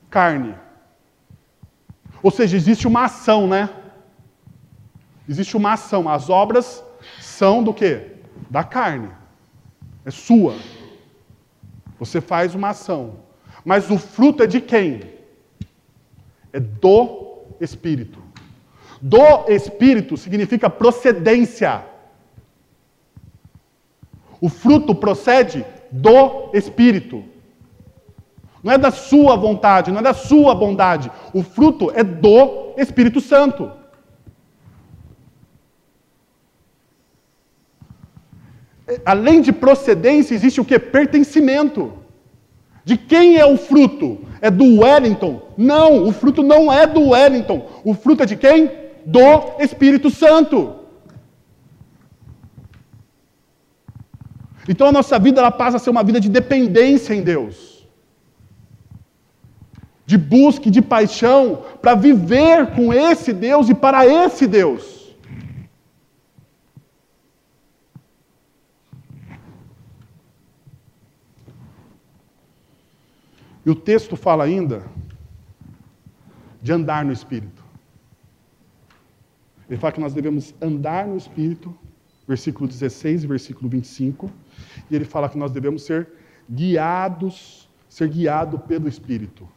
carne. 0.08 0.54
Ou 2.22 2.30
seja, 2.30 2.56
existe 2.56 2.88
uma 2.88 3.04
ação, 3.04 3.46
né? 3.46 3.68
Existe 5.28 5.58
uma 5.58 5.74
ação. 5.74 6.08
As 6.08 6.30
obras 6.30 6.82
são 7.20 7.62
do 7.62 7.74
quê? 7.74 8.12
Da 8.48 8.64
carne. 8.64 9.10
É 10.06 10.10
sua. 10.10 10.54
Você 12.04 12.20
faz 12.20 12.54
uma 12.54 12.68
ação. 12.68 13.20
Mas 13.64 13.90
o 13.90 13.98
fruto 13.98 14.42
é 14.42 14.46
de 14.46 14.60
quem? 14.60 15.00
É 16.52 16.60
do 16.60 17.44
Espírito. 17.58 18.18
Do 19.00 19.48
Espírito 19.48 20.16
significa 20.16 20.68
procedência. 20.68 21.82
O 24.38 24.50
fruto 24.50 24.94
procede 24.94 25.64
do 25.90 26.50
Espírito. 26.52 27.24
Não 28.62 28.72
é 28.72 28.76
da 28.76 28.90
sua 28.90 29.34
vontade, 29.36 29.90
não 29.90 30.00
é 30.00 30.02
da 30.02 30.14
sua 30.14 30.54
bondade. 30.54 31.10
O 31.32 31.42
fruto 31.42 31.90
é 31.94 32.04
do 32.04 32.74
Espírito 32.76 33.20
Santo. 33.20 33.72
Além 39.04 39.40
de 39.40 39.52
procedência, 39.52 40.34
existe 40.34 40.60
o 40.60 40.64
que? 40.64 40.78
Pertencimento. 40.78 41.92
De 42.84 42.96
quem 42.96 43.36
é 43.36 43.46
o 43.46 43.56
fruto? 43.56 44.20
É 44.40 44.50
do 44.50 44.80
Wellington? 44.80 45.50
Não, 45.56 46.06
o 46.06 46.12
fruto 46.12 46.42
não 46.42 46.70
é 46.72 46.86
do 46.86 47.10
Wellington. 47.10 47.66
O 47.82 47.94
fruto 47.94 48.22
é 48.22 48.26
de 48.26 48.36
quem? 48.36 48.70
Do 49.06 49.58
Espírito 49.58 50.10
Santo. 50.10 50.84
Então 54.68 54.88
a 54.88 54.92
nossa 54.92 55.18
vida 55.18 55.40
ela 55.40 55.50
passa 55.50 55.76
a 55.76 55.80
ser 55.80 55.90
uma 55.90 56.04
vida 56.04 56.20
de 56.20 56.28
dependência 56.28 57.14
em 57.14 57.22
Deus. 57.22 57.86
De 60.04 60.18
busca 60.18 60.68
e 60.68 60.70
de 60.70 60.82
paixão 60.82 61.62
para 61.80 61.94
viver 61.94 62.72
com 62.74 62.92
esse 62.92 63.32
Deus 63.32 63.70
e 63.70 63.74
para 63.74 64.06
esse 64.06 64.46
Deus. 64.46 64.93
E 73.64 73.70
o 73.70 73.74
texto 73.74 74.16
fala 74.16 74.44
ainda 74.44 74.84
de 76.60 76.72
andar 76.72 77.04
no 77.04 77.12
Espírito. 77.12 77.64
Ele 79.68 79.78
fala 79.78 79.92
que 79.92 80.00
nós 80.00 80.12
devemos 80.12 80.54
andar 80.60 81.06
no 81.06 81.16
Espírito, 81.16 81.74
versículo 82.28 82.68
16 82.68 83.24
e 83.24 83.26
versículo 83.26 83.68
25. 83.68 84.30
E 84.90 84.94
ele 84.94 85.04
fala 85.04 85.28
que 85.28 85.38
nós 85.38 85.50
devemos 85.50 85.82
ser 85.82 86.08
guiados, 86.50 87.68
ser 87.88 88.08
guiado 88.08 88.58
pelo 88.58 88.88
Espírito. 88.88 89.48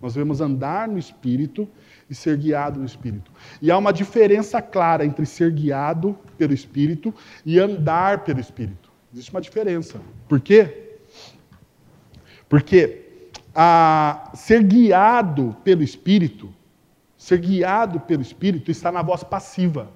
Nós 0.00 0.14
devemos 0.14 0.40
andar 0.40 0.88
no 0.88 0.98
Espírito 0.98 1.68
e 2.08 2.14
ser 2.14 2.36
guiado 2.38 2.78
no 2.78 2.86
Espírito. 2.86 3.30
E 3.60 3.70
há 3.70 3.76
uma 3.76 3.92
diferença 3.92 4.62
clara 4.62 5.04
entre 5.04 5.26
ser 5.26 5.52
guiado 5.52 6.16
pelo 6.38 6.54
Espírito 6.54 7.14
e 7.44 7.58
andar 7.58 8.24
pelo 8.24 8.40
Espírito. 8.40 8.90
Existe 9.12 9.30
uma 9.30 9.40
diferença. 9.40 10.00
Por 10.28 10.40
quê? 10.40 10.98
Porque 12.48 13.05
a 13.58 14.30
ser 14.34 14.62
guiado 14.62 15.56
pelo 15.64 15.82
Espírito, 15.82 16.52
ser 17.16 17.38
guiado 17.38 17.98
pelo 18.00 18.20
Espírito 18.20 18.70
está 18.70 18.92
na 18.92 19.00
voz 19.00 19.24
passiva. 19.24 19.88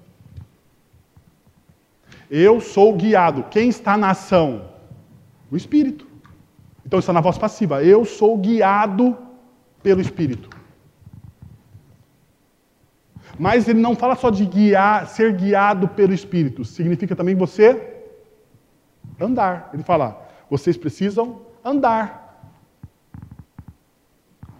Eu 2.31 2.59
sou 2.59 2.97
guiado. 2.97 3.45
Quem 3.51 3.69
está 3.69 3.99
na 3.99 4.13
ação? 4.13 4.71
O 5.51 5.57
Espírito. 5.57 6.07
Então 6.87 6.99
está 6.99 7.13
na 7.13 7.21
voz 7.21 7.37
passiva. 7.37 7.85
Eu 7.85 8.07
sou 8.07 8.39
guiado 8.39 9.19
pelo 9.83 10.01
Espírito. 10.01 10.49
Mas 13.39 13.69
ele 13.69 13.81
não 13.81 13.95
fala 13.95 14.17
só 14.17 14.31
de 14.31 14.47
guiar, 14.47 15.07
ser 15.07 15.35
guiado 15.35 15.87
pelo 15.89 16.15
Espírito. 16.15 16.65
Significa 16.65 17.15
também 17.15 17.35
você 17.35 18.05
andar. 19.21 19.69
Ele 19.75 19.83
fala: 19.83 20.27
vocês 20.49 20.79
precisam 20.79 21.43
andar. 21.63 22.30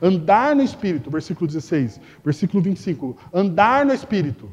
Andar 0.03 0.57
no 0.57 0.63
Espírito, 0.63 1.11
versículo 1.11 1.47
16. 1.47 2.01
Versículo 2.25 2.63
25. 2.63 3.17
Andar 3.33 3.85
no 3.85 3.93
Espírito. 3.93 4.51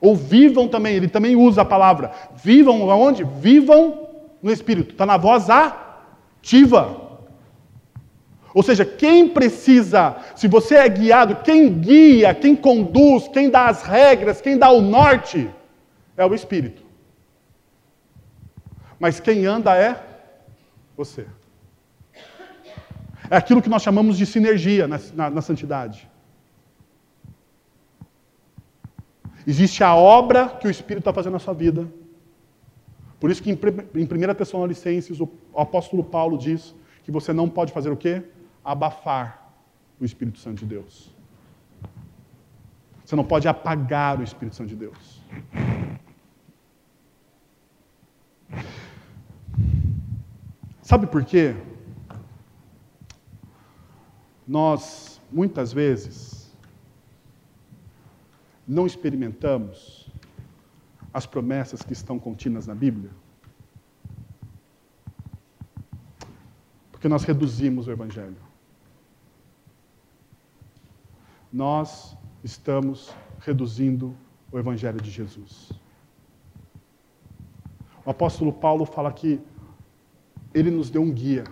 Ou 0.00 0.16
vivam 0.16 0.68
também, 0.68 0.94
ele 0.94 1.08
também 1.08 1.36
usa 1.36 1.62
a 1.62 1.64
palavra. 1.64 2.12
Vivam 2.42 2.90
aonde? 2.90 3.24
Vivam 3.24 4.08
no 4.42 4.50
Espírito. 4.50 4.92
Está 4.92 5.04
na 5.04 5.16
voz 5.16 5.48
ativa. 5.50 7.10
Ou 8.52 8.62
seja, 8.62 8.84
quem 8.84 9.28
precisa, 9.28 10.16
se 10.34 10.48
você 10.48 10.76
é 10.76 10.88
guiado, 10.88 11.36
quem 11.36 11.72
guia, 11.78 12.34
quem 12.34 12.56
conduz, 12.56 13.28
quem 13.28 13.48
dá 13.48 13.66
as 13.66 13.82
regras, 13.82 14.40
quem 14.40 14.58
dá 14.58 14.70
o 14.70 14.80
norte, 14.80 15.48
é 16.16 16.24
o 16.24 16.34
Espírito. 16.34 16.82
Mas 18.98 19.20
quem 19.20 19.46
anda 19.46 19.76
é 19.76 20.02
você. 20.96 21.26
É 23.30 23.36
aquilo 23.36 23.62
que 23.62 23.68
nós 23.68 23.82
chamamos 23.82 24.18
de 24.18 24.26
sinergia 24.26 24.88
na, 24.88 25.00
na, 25.14 25.30
na 25.30 25.40
santidade. 25.40 26.10
Existe 29.46 29.84
a 29.84 29.94
obra 29.94 30.48
que 30.48 30.66
o 30.66 30.70
Espírito 30.70 31.02
está 31.02 31.12
fazendo 31.12 31.34
na 31.34 31.38
sua 31.38 31.54
vida. 31.54 31.88
Por 33.20 33.30
isso 33.30 33.40
que 33.42 33.50
em, 33.50 33.54
em 33.54 34.04
1 34.04 34.34
Tessalonicenses 34.34 35.20
o 35.20 35.30
apóstolo 35.56 36.02
Paulo 36.02 36.36
diz 36.36 36.74
que 37.04 37.12
você 37.12 37.32
não 37.32 37.48
pode 37.48 37.72
fazer 37.72 37.90
o 37.90 37.96
quê? 37.96 38.22
Abafar 38.64 39.52
o 40.00 40.04
Espírito 40.04 40.38
Santo 40.38 40.58
de 40.58 40.66
Deus. 40.66 41.14
Você 43.04 43.14
não 43.14 43.24
pode 43.24 43.46
apagar 43.46 44.18
o 44.18 44.24
Espírito 44.24 44.56
Santo 44.56 44.68
de 44.68 44.76
Deus. 44.76 45.20
Sabe 50.82 51.06
por 51.06 51.24
quê? 51.24 51.54
Nós, 54.50 55.20
muitas 55.30 55.72
vezes, 55.72 56.52
não 58.66 58.84
experimentamos 58.84 60.10
as 61.14 61.24
promessas 61.24 61.82
que 61.82 61.92
estão 61.92 62.18
contidas 62.18 62.66
na 62.66 62.74
Bíblia. 62.74 63.12
Porque 66.90 67.06
nós 67.08 67.22
reduzimos 67.22 67.86
o 67.86 67.92
Evangelho. 67.92 68.42
Nós 71.52 72.16
estamos 72.42 73.14
reduzindo 73.38 74.16
o 74.50 74.58
Evangelho 74.58 75.00
de 75.00 75.12
Jesus. 75.12 75.70
O 78.04 78.10
apóstolo 78.10 78.52
Paulo 78.52 78.84
fala 78.84 79.12
que 79.12 79.40
ele 80.52 80.72
nos 80.72 80.90
deu 80.90 81.02
um 81.02 81.12
guia. 81.12 81.44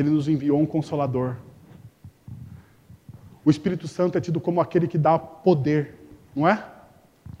Ele 0.00 0.10
nos 0.10 0.28
enviou 0.28 0.60
um 0.60 0.66
consolador. 0.66 1.36
O 3.44 3.50
Espírito 3.50 3.86
Santo 3.86 4.18
é 4.18 4.20
tido 4.20 4.40
como 4.40 4.60
aquele 4.60 4.86
que 4.86 4.98
dá 4.98 5.18
poder, 5.18 5.94
não 6.34 6.46
é? 6.46 6.64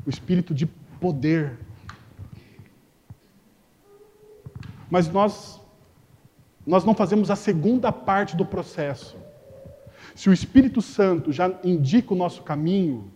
O 0.06 0.10
espírito 0.10 0.54
de 0.54 0.66
poder. 0.66 1.58
Mas 4.90 5.08
nós 5.08 5.60
nós 6.66 6.84
não 6.84 6.94
fazemos 6.94 7.30
a 7.30 7.36
segunda 7.36 7.90
parte 7.90 8.36
do 8.36 8.44
processo. 8.44 9.16
Se 10.14 10.28
o 10.28 10.32
Espírito 10.32 10.82
Santo 10.82 11.32
já 11.32 11.52
indica 11.64 12.12
o 12.12 12.16
nosso 12.16 12.42
caminho, 12.42 13.10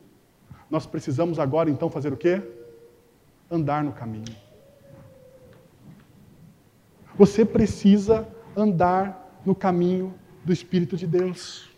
nós 0.70 0.86
precisamos 0.86 1.38
agora 1.38 1.70
então 1.70 1.90
fazer 1.90 2.12
o 2.12 2.16
quê? 2.16 2.42
Andar 3.50 3.84
no 3.84 3.92
caminho. 3.92 4.34
Você 7.16 7.44
precisa 7.44 8.26
andar 8.56 9.23
no 9.44 9.54
caminho 9.54 10.14
do 10.44 10.52
Espírito 10.52 10.96
de 10.96 11.06
Deus. 11.06 11.70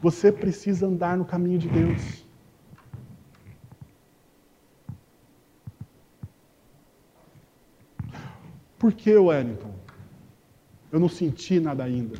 Você 0.00 0.30
precisa 0.30 0.86
andar 0.86 1.16
no 1.16 1.24
caminho 1.24 1.58
de 1.58 1.68
Deus. 1.68 2.24
Por 8.78 8.92
que, 8.92 9.14
Wellington? 9.16 9.74
Eu 10.90 10.98
não 10.98 11.08
senti 11.08 11.60
nada 11.60 11.84
ainda. 11.84 12.18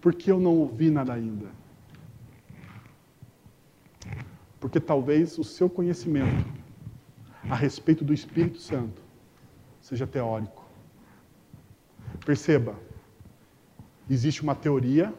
Por 0.00 0.14
que 0.14 0.30
eu 0.30 0.38
não 0.38 0.56
ouvi 0.56 0.90
nada 0.90 1.12
ainda? 1.12 1.48
Porque 4.60 4.78
talvez 4.78 5.38
o 5.38 5.44
seu 5.44 5.68
conhecimento 5.68 6.44
a 7.48 7.54
respeito 7.54 8.04
do 8.04 8.12
Espírito 8.12 8.58
Santo 8.58 9.02
seja 9.80 10.06
teórico. 10.06 10.64
Perceba, 12.24 12.76
existe 14.12 14.42
uma 14.42 14.54
teoria, 14.54 15.12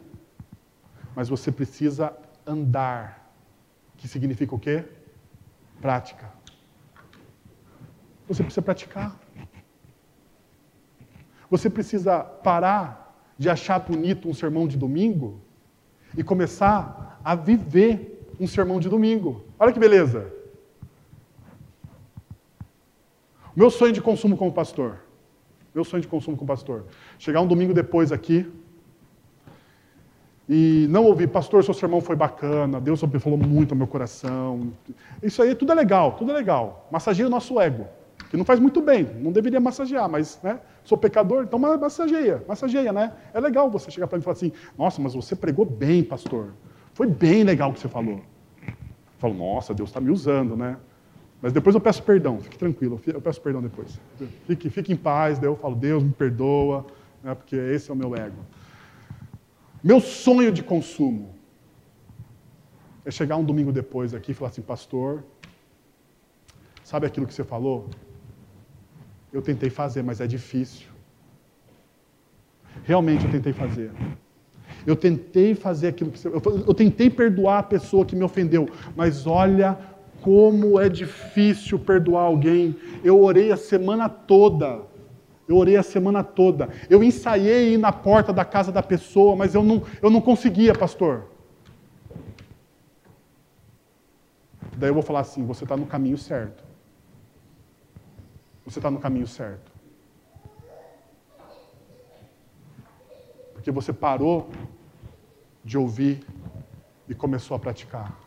mas 1.15 1.29
você 1.29 1.51
precisa 1.51 2.15
andar, 2.45 3.33
que 3.97 4.07
significa 4.07 4.53
o 4.53 4.59
quê? 4.59 4.83
Prática. 5.81 6.31
Você 8.27 8.43
precisa 8.43 8.61
praticar. 8.61 9.19
Você 11.49 11.69
precisa 11.69 12.23
parar 12.23 13.17
de 13.37 13.49
achar 13.49 13.79
bonito 13.79 14.29
um 14.29 14.33
sermão 14.33 14.67
de 14.67 14.77
domingo 14.77 15.41
e 16.17 16.23
começar 16.23 17.19
a 17.23 17.35
viver 17.35 18.27
um 18.39 18.47
sermão 18.47 18.79
de 18.79 18.89
domingo. 18.89 19.43
Olha 19.59 19.73
que 19.73 19.79
beleza. 19.79 20.31
Meu 23.55 23.69
sonho 23.69 23.93
de 23.93 24.01
consumo 24.01 24.35
como 24.35 24.51
pastor. 24.51 24.99
Meu 25.73 25.83
sonho 25.83 26.01
de 26.01 26.07
consumo 26.07 26.37
como 26.37 26.47
pastor. 26.47 26.85
Chegar 27.17 27.41
um 27.41 27.47
domingo 27.47 27.73
depois 27.73 28.11
aqui 28.11 28.51
e 30.49 30.87
não 30.89 31.05
ouvir, 31.05 31.27
pastor, 31.27 31.63
seu 31.63 31.73
sermão 31.73 32.01
foi 32.01 32.15
bacana, 32.15 32.81
Deus 32.81 33.01
falou 33.19 33.37
muito 33.37 33.71
ao 33.71 33.77
meu 33.77 33.87
coração. 33.87 34.71
Isso 35.21 35.41
aí 35.41 35.55
tudo 35.55 35.71
é 35.71 35.75
legal, 35.75 36.13
tudo 36.13 36.31
é 36.31 36.33
legal. 36.33 36.87
Massageia 36.91 37.27
o 37.27 37.29
nosso 37.29 37.59
ego 37.59 37.87
que 38.33 38.37
não 38.37 38.43
faz 38.43 38.59
muito 38.59 38.81
bem, 38.81 39.07
não 39.21 39.31
deveria 39.31 39.59
massagear, 39.59 40.09
mas 40.09 40.39
né, 40.41 40.59
sou 40.83 40.97
pecador, 40.97 41.43
então 41.43 41.59
massageia, 41.59 42.43
massageia, 42.47 42.91
né? 42.91 43.13
É 43.31 43.39
legal 43.39 43.69
você 43.69 43.91
chegar 43.91 44.07
para 44.07 44.17
mim 44.17 44.21
e 44.21 44.23
falar 44.23 44.33
assim, 44.33 44.51
nossa, 44.75 44.99
mas 44.99 45.13
você 45.13 45.35
pregou 45.35 45.63
bem, 45.63 46.03
pastor. 46.03 46.47
Foi 46.95 47.05
bem 47.05 47.43
legal 47.43 47.69
o 47.69 47.73
que 47.73 47.79
você 47.79 47.87
falou. 47.87 48.21
Eu 48.65 48.73
falo, 49.19 49.35
nossa, 49.35 49.71
Deus 49.71 49.89
está 49.89 50.01
me 50.01 50.09
usando, 50.09 50.57
né? 50.57 50.77
Mas 51.43 51.53
depois 51.53 51.75
eu 51.75 51.79
peço 51.79 52.01
perdão, 52.01 52.39
fique 52.39 52.57
tranquilo, 52.57 52.99
eu 53.05 53.21
peço 53.21 53.39
perdão 53.39 53.61
depois. 53.61 53.99
Fique, 54.47 54.67
fique 54.67 54.91
em 54.91 54.97
paz, 54.97 55.37
daí 55.37 55.47
eu 55.47 55.55
falo, 55.55 55.75
Deus 55.75 56.01
me 56.01 56.09
perdoa, 56.11 56.87
né, 57.23 57.35
porque 57.35 57.55
esse 57.55 57.91
é 57.91 57.93
o 57.93 57.95
meu 57.95 58.15
ego. 58.15 58.37
Meu 59.84 59.99
sonho 59.99 60.51
de 60.51 60.63
consumo 60.63 61.36
é 63.03 63.11
chegar 63.11 63.36
um 63.36 63.43
domingo 63.43 63.71
depois 63.71 64.13
aqui 64.13 64.31
e 64.31 64.34
falar 64.34 64.49
assim, 64.49 64.61
pastor, 64.61 65.23
sabe 66.86 67.05
aquilo 67.05 67.27
que 67.27 67.34
você 67.34 67.43
falou? 67.43 67.89
Eu 69.34 69.41
tentei 69.41 69.69
fazer, 69.69 70.01
mas 70.01 70.21
é 70.21 70.27
difícil. 70.27 70.88
Realmente 72.86 73.25
eu 73.25 73.31
tentei 73.31 73.51
fazer. 73.51 73.91
Eu 74.88 74.95
tentei 74.95 75.53
fazer 75.53 75.88
aquilo 75.89 76.11
que 76.11 76.19
você. 76.19 76.29
Eu, 76.29 76.41
eu 76.67 76.73
tentei 76.73 77.09
perdoar 77.09 77.59
a 77.59 77.63
pessoa 77.63 78.05
que 78.05 78.15
me 78.15 78.23
ofendeu, 78.23 78.69
mas 78.95 79.27
olha 79.27 79.77
como 80.21 80.79
é 80.79 80.88
difícil 80.88 81.77
perdoar 81.77 82.23
alguém. 82.23 82.75
Eu 83.03 83.21
orei 83.21 83.51
a 83.51 83.57
semana 83.57 84.07
toda. 84.07 84.92
Eu 85.47 85.57
orei 85.57 85.75
a 85.75 85.83
semana 85.83 86.23
toda. 86.23 86.69
Eu 86.89 87.03
ensaiei 87.03 87.73
ir 87.73 87.77
na 87.77 87.91
porta 87.91 88.31
da 88.31 88.45
casa 88.45 88.71
da 88.71 88.81
pessoa, 88.81 89.35
mas 89.35 89.53
eu 89.53 89.63
não, 89.63 89.83
eu 90.01 90.09
não 90.09 90.21
conseguia, 90.21 90.73
pastor. 90.73 91.25
Daí 94.77 94.89
eu 94.89 94.93
vou 94.93 95.03
falar 95.03 95.19
assim: 95.19 95.45
você 95.45 95.63
está 95.63 95.75
no 95.75 95.85
caminho 95.85 96.17
certo 96.17 96.73
você 98.65 98.79
está 98.79 98.89
no 98.89 98.99
caminho 98.99 99.27
certo. 99.27 99.71
Porque 103.53 103.71
você 103.71 103.91
parou 103.91 104.49
de 105.63 105.77
ouvir 105.77 106.25
e 107.07 107.13
começou 107.13 107.55
a 107.55 107.59
praticar. 107.59 108.17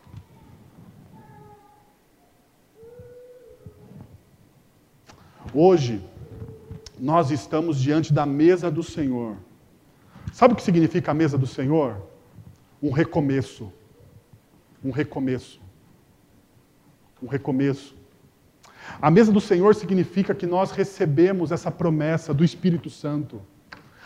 Hoje, 5.53 6.03
nós 6.99 7.31
estamos 7.31 7.79
diante 7.79 8.13
da 8.13 8.25
mesa 8.25 8.69
do 8.69 8.83
Senhor. 8.83 9.37
Sabe 10.33 10.53
o 10.53 10.57
que 10.57 10.63
significa 10.63 11.11
a 11.11 11.13
mesa 11.13 11.37
do 11.37 11.47
Senhor? 11.47 12.01
Um 12.81 12.91
recomeço. 12.91 13.71
Um 14.83 14.91
recomeço. 14.91 15.59
Um 17.21 17.27
recomeço. 17.27 17.95
A 19.01 19.11
mesa 19.11 19.31
do 19.31 19.41
Senhor 19.41 19.75
significa 19.75 20.33
que 20.33 20.45
nós 20.45 20.71
recebemos 20.71 21.51
essa 21.51 21.69
promessa 21.69 22.33
do 22.33 22.43
Espírito 22.43 22.89
Santo. 22.89 23.41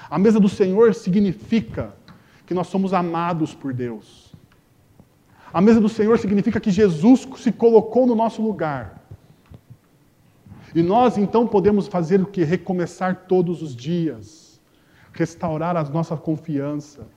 A 0.10 0.18
mesa 0.18 0.40
do 0.40 0.50
Senhor 0.50 0.94
significa 0.94 1.96
que 2.46 2.54
nós 2.54 2.68
somos 2.68 2.94
amados 2.94 3.54
por 3.54 3.74
Deus. 3.74 4.34
A 5.54 5.62
mesa 5.62 5.80
do 5.80 5.90
Senhor 5.90 6.18
significa 6.18 6.60
que 6.60 6.72
Jesus 6.72 7.28
se 7.38 7.52
colocou 7.52 8.08
no 8.08 8.16
nosso 8.16 8.42
lugar. 8.42 9.01
E 10.74 10.82
nós 10.82 11.18
então 11.18 11.48
podemos 11.48 11.88
fazer 11.88 12.22
o 12.22 12.26
que? 12.26 12.44
Recomeçar 12.44 13.26
todos 13.28 13.62
os 13.62 13.76
dias, 13.76 14.60
restaurar 15.14 15.76
a 15.76 15.84
nossa 15.84 16.16
confiança, 16.16 17.08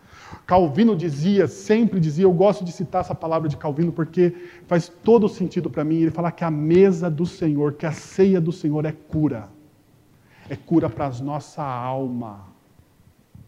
Calvino 0.46 0.96
dizia, 0.96 1.46
sempre 1.46 2.00
dizia, 2.00 2.24
eu 2.24 2.32
gosto 2.32 2.64
de 2.64 2.72
citar 2.72 3.00
essa 3.00 3.14
palavra 3.14 3.48
de 3.48 3.56
Calvino 3.56 3.92
porque 3.92 4.34
faz 4.66 4.88
todo 4.88 5.28
sentido 5.28 5.70
para 5.70 5.84
mim. 5.84 5.96
Ele 5.96 6.10
fala 6.10 6.30
que 6.30 6.44
a 6.44 6.50
mesa 6.50 7.10
do 7.10 7.24
Senhor, 7.24 7.74
que 7.74 7.86
a 7.86 7.92
ceia 7.92 8.40
do 8.40 8.52
Senhor 8.52 8.84
é 8.84 8.92
cura. 8.92 9.48
É 10.48 10.56
cura 10.56 10.90
para 10.90 11.06
a 11.06 11.10
nossa 11.10 11.62
alma, 11.62 12.46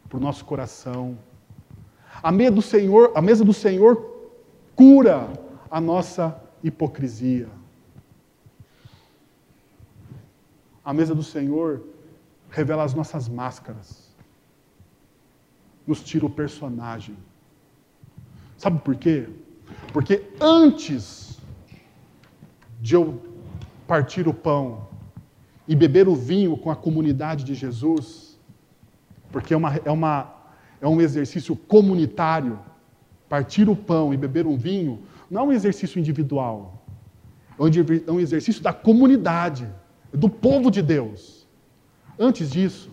para 0.08 0.16
o 0.16 0.20
nosso 0.20 0.44
coração. 0.44 1.18
A 2.22 2.32
mesa 2.32 2.52
do 2.52 2.62
Senhor, 2.62 3.12
a 3.14 3.20
mesa 3.20 3.44
do 3.44 3.52
Senhor 3.52 4.30
cura 4.74 5.28
a 5.70 5.80
nossa 5.80 6.34
hipocrisia. 6.62 7.48
A 10.86 10.94
mesa 10.94 11.16
do 11.16 11.22
Senhor 11.22 11.82
revela 12.48 12.84
as 12.84 12.94
nossas 12.94 13.28
máscaras 13.28 14.06
nos 15.84 16.00
tira 16.00 16.24
o 16.24 16.30
personagem. 16.30 17.16
Sabe 18.56 18.78
por 18.80 18.94
quê? 18.94 19.28
Porque 19.92 20.22
antes 20.40 21.38
de 22.80 22.94
eu 22.94 23.20
partir 23.86 24.28
o 24.28 24.34
pão 24.34 24.88
e 25.66 25.74
beber 25.74 26.06
o 26.06 26.14
vinho 26.14 26.56
com 26.56 26.70
a 26.70 26.76
comunidade 26.76 27.42
de 27.42 27.54
Jesus, 27.54 28.38
porque 29.32 29.54
é, 29.54 29.56
uma, 29.56 29.76
é, 29.76 29.90
uma, 29.90 30.34
é 30.80 30.86
um 30.86 31.00
exercício 31.00 31.56
comunitário, 31.56 32.60
partir 33.28 33.68
o 33.68 33.74
pão 33.74 34.14
e 34.14 34.16
beber 34.16 34.46
um 34.46 34.56
vinho, 34.56 35.02
não 35.28 35.40
é 35.40 35.44
um 35.46 35.52
exercício 35.52 35.98
individual, 35.98 36.86
é 37.58 38.10
um 38.12 38.20
exercício 38.20 38.62
da 38.62 38.72
comunidade. 38.72 39.68
Do 40.16 40.28
povo 40.28 40.70
de 40.70 40.82
Deus. 40.82 41.46
Antes 42.18 42.50
disso, 42.50 42.90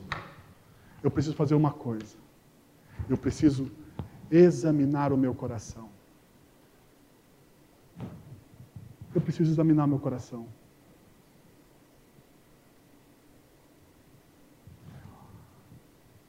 eu 1.01 1.09
preciso 1.09 1.35
fazer 1.35 1.55
uma 1.55 1.71
coisa. 1.71 2.17
Eu 3.09 3.17
preciso 3.17 3.71
examinar 4.29 5.13
o 5.13 5.17
meu 5.17 5.33
coração. 5.33 5.89
Eu 9.15 9.21
preciso 9.21 9.51
examinar 9.51 9.87
meu 9.87 9.99
coração. 9.99 10.47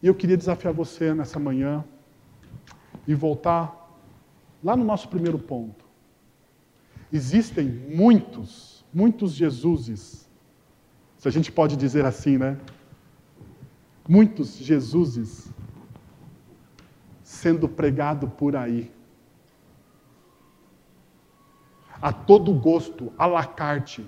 E 0.03 0.07
eu 0.07 0.15
queria 0.15 0.37
desafiar 0.37 0.73
você 0.73 1.15
nessa 1.15 1.39
manhã 1.39 1.83
e 3.07 3.15
voltar 3.15 3.91
lá 4.63 4.77
no 4.77 4.85
nosso 4.85 5.09
primeiro 5.09 5.39
ponto. 5.39 5.85
Existem 7.13 7.67
muitos, 7.67 8.85
muitos 8.93 9.33
Jesuses, 9.33 10.29
se 11.25 11.29
a 11.29 11.31
gente 11.31 11.51
pode 11.51 11.75
dizer 11.75 12.05
assim, 12.05 12.37
né? 12.37 12.59
Muitos 14.07 14.59
Jesuses 14.59 15.51
sendo 17.23 17.67
pregado 17.67 18.29
por 18.29 18.55
aí. 18.55 18.93
A 22.03 22.13
todo 22.13 22.53
gosto, 22.53 23.11
à 23.17 23.25
la 23.25 23.43
carte. 23.43 24.07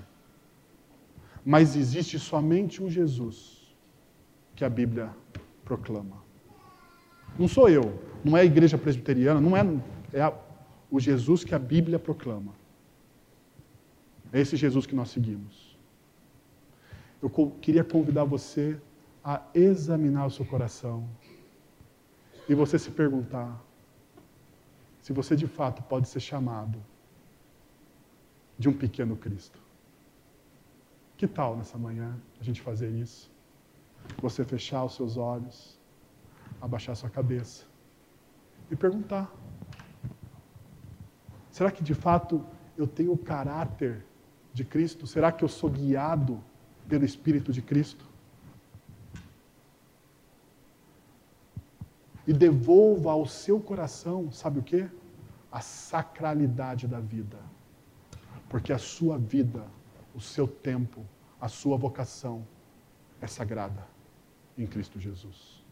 Mas 1.42 1.74
existe 1.74 2.18
somente 2.18 2.82
um 2.82 2.90
Jesus 2.90 3.74
que 4.54 4.62
a 4.62 4.68
Bíblia 4.68 5.08
proclama. 5.64 6.18
Não 7.38 7.48
sou 7.48 7.70
eu, 7.70 7.98
não 8.22 8.36
é 8.36 8.42
a 8.42 8.44
igreja 8.44 8.76
presbiteriana, 8.76 9.40
não 9.40 9.56
é, 9.56 9.62
é 10.12 10.20
a, 10.20 10.34
o 10.90 11.00
Jesus 11.00 11.44
que 11.44 11.54
a 11.54 11.58
Bíblia 11.58 11.98
proclama. 11.98 12.52
É 14.30 14.38
esse 14.38 14.54
Jesus 14.54 14.84
que 14.84 14.94
nós 14.94 15.08
seguimos. 15.08 15.65
Eu 17.22 17.30
queria 17.60 17.82
convidar 17.82 18.24
você 18.24 18.80
a 19.24 19.42
examinar 19.54 20.26
o 20.26 20.30
seu 20.30 20.44
coração 20.44 21.08
e 22.48 22.54
você 22.54 22.78
se 22.78 22.90
perguntar 22.90 23.60
se 25.00 25.12
você 25.12 25.34
de 25.34 25.46
fato 25.46 25.82
pode 25.82 26.08
ser 26.08 26.20
chamado 26.20 26.82
de 28.58 28.68
um 28.68 28.72
pequeno 28.72 29.16
Cristo. 29.16 29.58
Que 31.16 31.26
tal 31.26 31.56
nessa 31.56 31.78
manhã 31.78 32.16
a 32.40 32.44
gente 32.44 32.60
fazer 32.60 32.90
isso? 32.90 33.30
Você 34.20 34.44
fechar 34.44 34.84
os 34.84 34.94
seus 34.94 35.16
olhos, 35.16 35.78
abaixar 36.60 36.94
sua 36.94 37.10
cabeça 37.10 37.64
e 38.70 38.76
perguntar: 38.76 39.32
será 41.50 41.70
que 41.70 41.82
de 41.82 41.94
fato 41.94 42.44
eu 42.76 42.86
tenho 42.86 43.12
o 43.12 43.18
caráter 43.18 44.04
de 44.52 44.64
Cristo? 44.64 45.06
Será 45.06 45.32
que 45.32 45.42
eu 45.42 45.48
sou 45.48 45.70
guiado 45.70 46.42
pelo 46.89 47.05
Espírito 47.05 47.53
de 47.53 47.62
Cristo? 47.62 48.05
E 52.26 52.32
devolva 52.32 53.12
ao 53.12 53.26
seu 53.26 53.61
coração, 53.61 54.32
sabe 54.32 54.59
o 54.59 54.62
que? 54.62 54.89
A 55.51 55.61
sacralidade 55.61 56.89
da 56.89 56.99
vida. 56.99 57.39
Porque 58.49 58.72
a 58.72 58.78
sua 58.78 59.16
vida, 59.16 59.64
o 60.14 60.20
seu 60.20 60.47
tempo, 60.49 61.05
a 61.41 61.49
sua 61.49 61.76
vocação 61.76 62.47
é 63.20 63.26
sagrada 63.26 63.87
em 64.57 64.66
Cristo 64.66 64.99
Jesus. 64.99 65.64